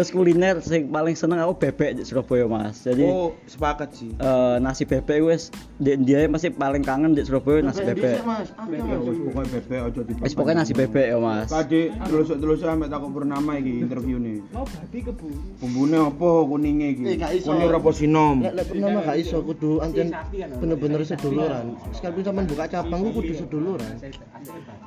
[0.00, 2.80] terus kuliner sing paling seneng aku bebek di Surabaya Mas.
[2.80, 4.08] Jadi Oh, sepakat sih.
[4.16, 8.24] eh, nasi bebek wis di dia masih paling kangen di Surabaya nasi bebek.
[8.24, 8.48] Mas.
[8.48, 10.12] Ya wis pokoke bebek aja di.
[10.32, 11.52] Pokoknya nasi bebek ya Mas.
[11.52, 14.40] Tadi terus-terus sampe takut purnama iki interview nih.
[14.56, 15.28] Mau babi kebu.
[15.60, 17.04] Bumbune apa kuninge iki?
[17.04, 17.52] Eh, iso.
[17.52, 18.36] Kunir apa sinom?
[18.40, 20.16] Lek pernah gak iso kudu anjen
[20.56, 21.76] bener-bener seduluran.
[21.92, 23.92] Sekali sampean buka cabang ku kudu seduluran.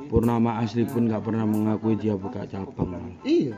[0.10, 3.14] Purnama asli pun gak pernah mengakui dia buka cabang.
[3.22, 3.54] Iya.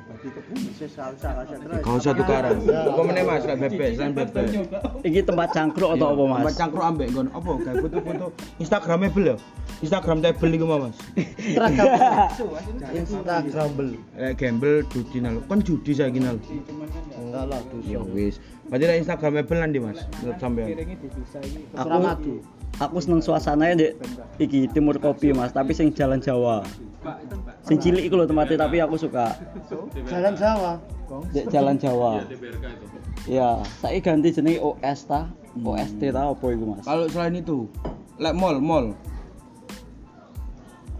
[1.86, 2.58] Kau satu tukaran.
[2.65, 4.47] Apa meneh Mas lek bebek, selain bebek.
[5.05, 6.39] Ini tempat cangkruk atau apa Mas?
[6.41, 8.25] Tempat cangkruk ambek nggon apa gawe foto-foto
[8.58, 9.36] Instagramable ya?
[9.84, 10.97] Instagram table iku Mas.
[12.95, 13.91] Instagramable.
[14.17, 15.41] Lek gambel judi nal.
[15.45, 16.38] Kan judi saiki nal.
[17.15, 18.12] Enggak lah, Ya dosa.
[18.15, 18.36] wis.
[18.71, 19.99] Berarti lek Instagramable nanti Mas.
[20.21, 20.67] Menurut sampean.
[21.77, 22.41] Aku
[22.75, 23.88] aku seneng suasananya di
[24.41, 26.65] iki Timur Kopi Mas, tapi sing Jalan Jawa.
[27.65, 29.38] Sing cilik iku lho tempatnya tapi aku suka.
[30.10, 30.81] Jalan Jawa.
[31.32, 32.26] Di Jalan Jawa.
[33.26, 36.86] Ya, saya ganti jenenge OS ta, OST ta apa iku Mas?
[36.86, 37.65] Kalau selain itu,
[38.22, 38.94] lek mall, mall.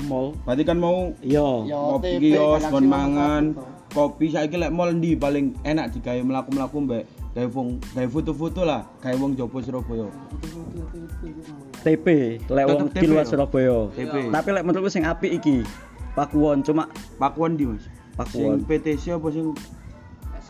[0.06, 0.34] Mall.
[0.44, 1.48] Berarti kan mau Iya.
[1.70, 3.94] Ya, ngopi OTP, kios, kon Note mangan, satu.
[3.96, 7.04] kopi saiki lek mall ndi paling enak digawe mlaku-mlaku mbek
[7.36, 10.08] gawe wong gawe foto-foto lah, gawe wong Jopo Surabaya.
[11.84, 12.06] TP,
[12.50, 13.78] lek wong di luar TP, Surabaya.
[13.94, 14.16] TP.
[14.34, 15.62] Tapi lek menurutku sing apik iki
[16.16, 16.88] Pakuwon cuma
[17.20, 17.84] Pakuan di Mas.
[18.16, 18.64] Pakuwon.
[18.64, 19.52] Sing PTC apa sing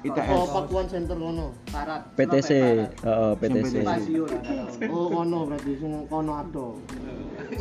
[0.06, 0.54] Oh, ITS?
[0.54, 1.50] Pakuan Center kono.
[1.74, 2.02] Syarat.
[2.14, 2.50] PTC,
[3.02, 3.74] heeh PTC.
[4.94, 6.78] Oh, kono berarti sing kono ado.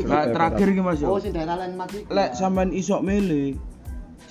[0.04, 2.04] Lah terakhir iki Mas Oh, sing daerah lain mati.
[2.12, 3.56] Lek sampean iso milih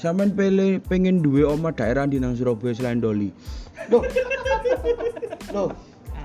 [0.03, 3.32] Sampeyan pilih pengen duwe oma daerah di nang Surabaya selain Doli.
[3.88, 4.03] Loh.
[5.55, 5.72] Loh.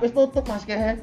[0.02, 0.98] Wis tutup Mas kehe.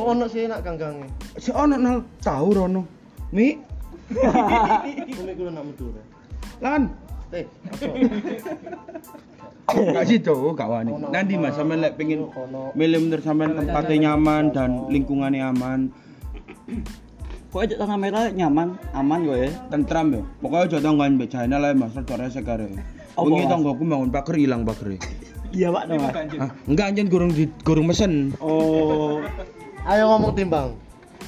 [0.00, 1.04] Oh ono sih nak ganggange.
[1.36, 2.88] Si ono nang tahu rono.
[3.28, 3.60] Mi,
[4.08, 5.92] Kumi kulo nak metu.
[5.92, 6.02] Re.
[6.64, 6.82] lan.
[7.32, 7.48] Teh,
[9.68, 9.82] aso.
[9.92, 10.90] Gak sih cowok gak wani.
[11.10, 12.28] Nanti Mas sampean lek pengen
[12.74, 15.80] milih menurut sampean tempatnya nyaman dan lingkungannya aman,
[17.52, 19.50] Kok aja tanah merah nyaman, aman kok ya.
[19.68, 20.22] tentram ya.
[20.40, 22.32] Pokoknya aja tanggoan mbek China lah Mas, kare.
[22.32, 24.96] Apa, Wingi tanggoku bangun pager ilang pagere.
[25.52, 25.84] Iya pak.
[26.40, 28.32] Hah, enggak anjen gurung di gurung mesen.
[28.40, 29.20] Oh.
[29.84, 30.72] Ayo ngomong timbang.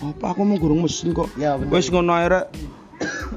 [0.01, 1.29] Apa aku mau gurung mesin kok?
[1.37, 1.69] Ya bener.
[1.77, 2.49] Wis ngono ae rek.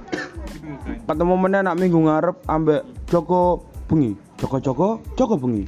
[1.11, 4.15] Ketemu meneh nak minggu ngarep ambek Joko bengi.
[4.37, 4.61] Joko
[5.17, 5.65] Joko, bengi.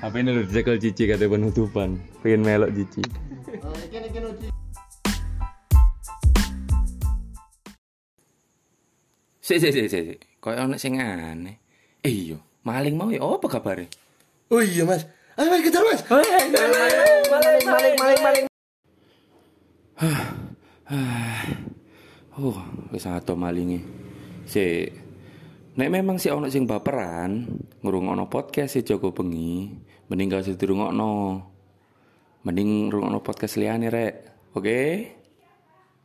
[0.00, 1.96] HP ini lho dicekel cici kata penutupan.
[2.20, 3.00] Pengen melok cici.
[9.40, 10.18] Sik sik sik sik.
[10.44, 11.56] Kayak ono sing aneh.
[12.04, 13.88] Eh iya, maling mau ya apa kabare?
[14.52, 15.08] Oh iya Mas.
[15.40, 16.00] Ayo Mas kejar Mas.
[22.40, 22.56] Oh,
[22.92, 23.99] wis ato malinge.
[24.50, 24.90] Sik.
[25.78, 27.46] Nek memang si ono sing baperan,
[27.86, 29.70] ngrungokno podcast si Joko Bengi,
[30.10, 31.14] mending gak usah dirungokno.
[32.42, 34.14] Mending ngrungokno podcast liyane rek.
[34.58, 34.82] Oke?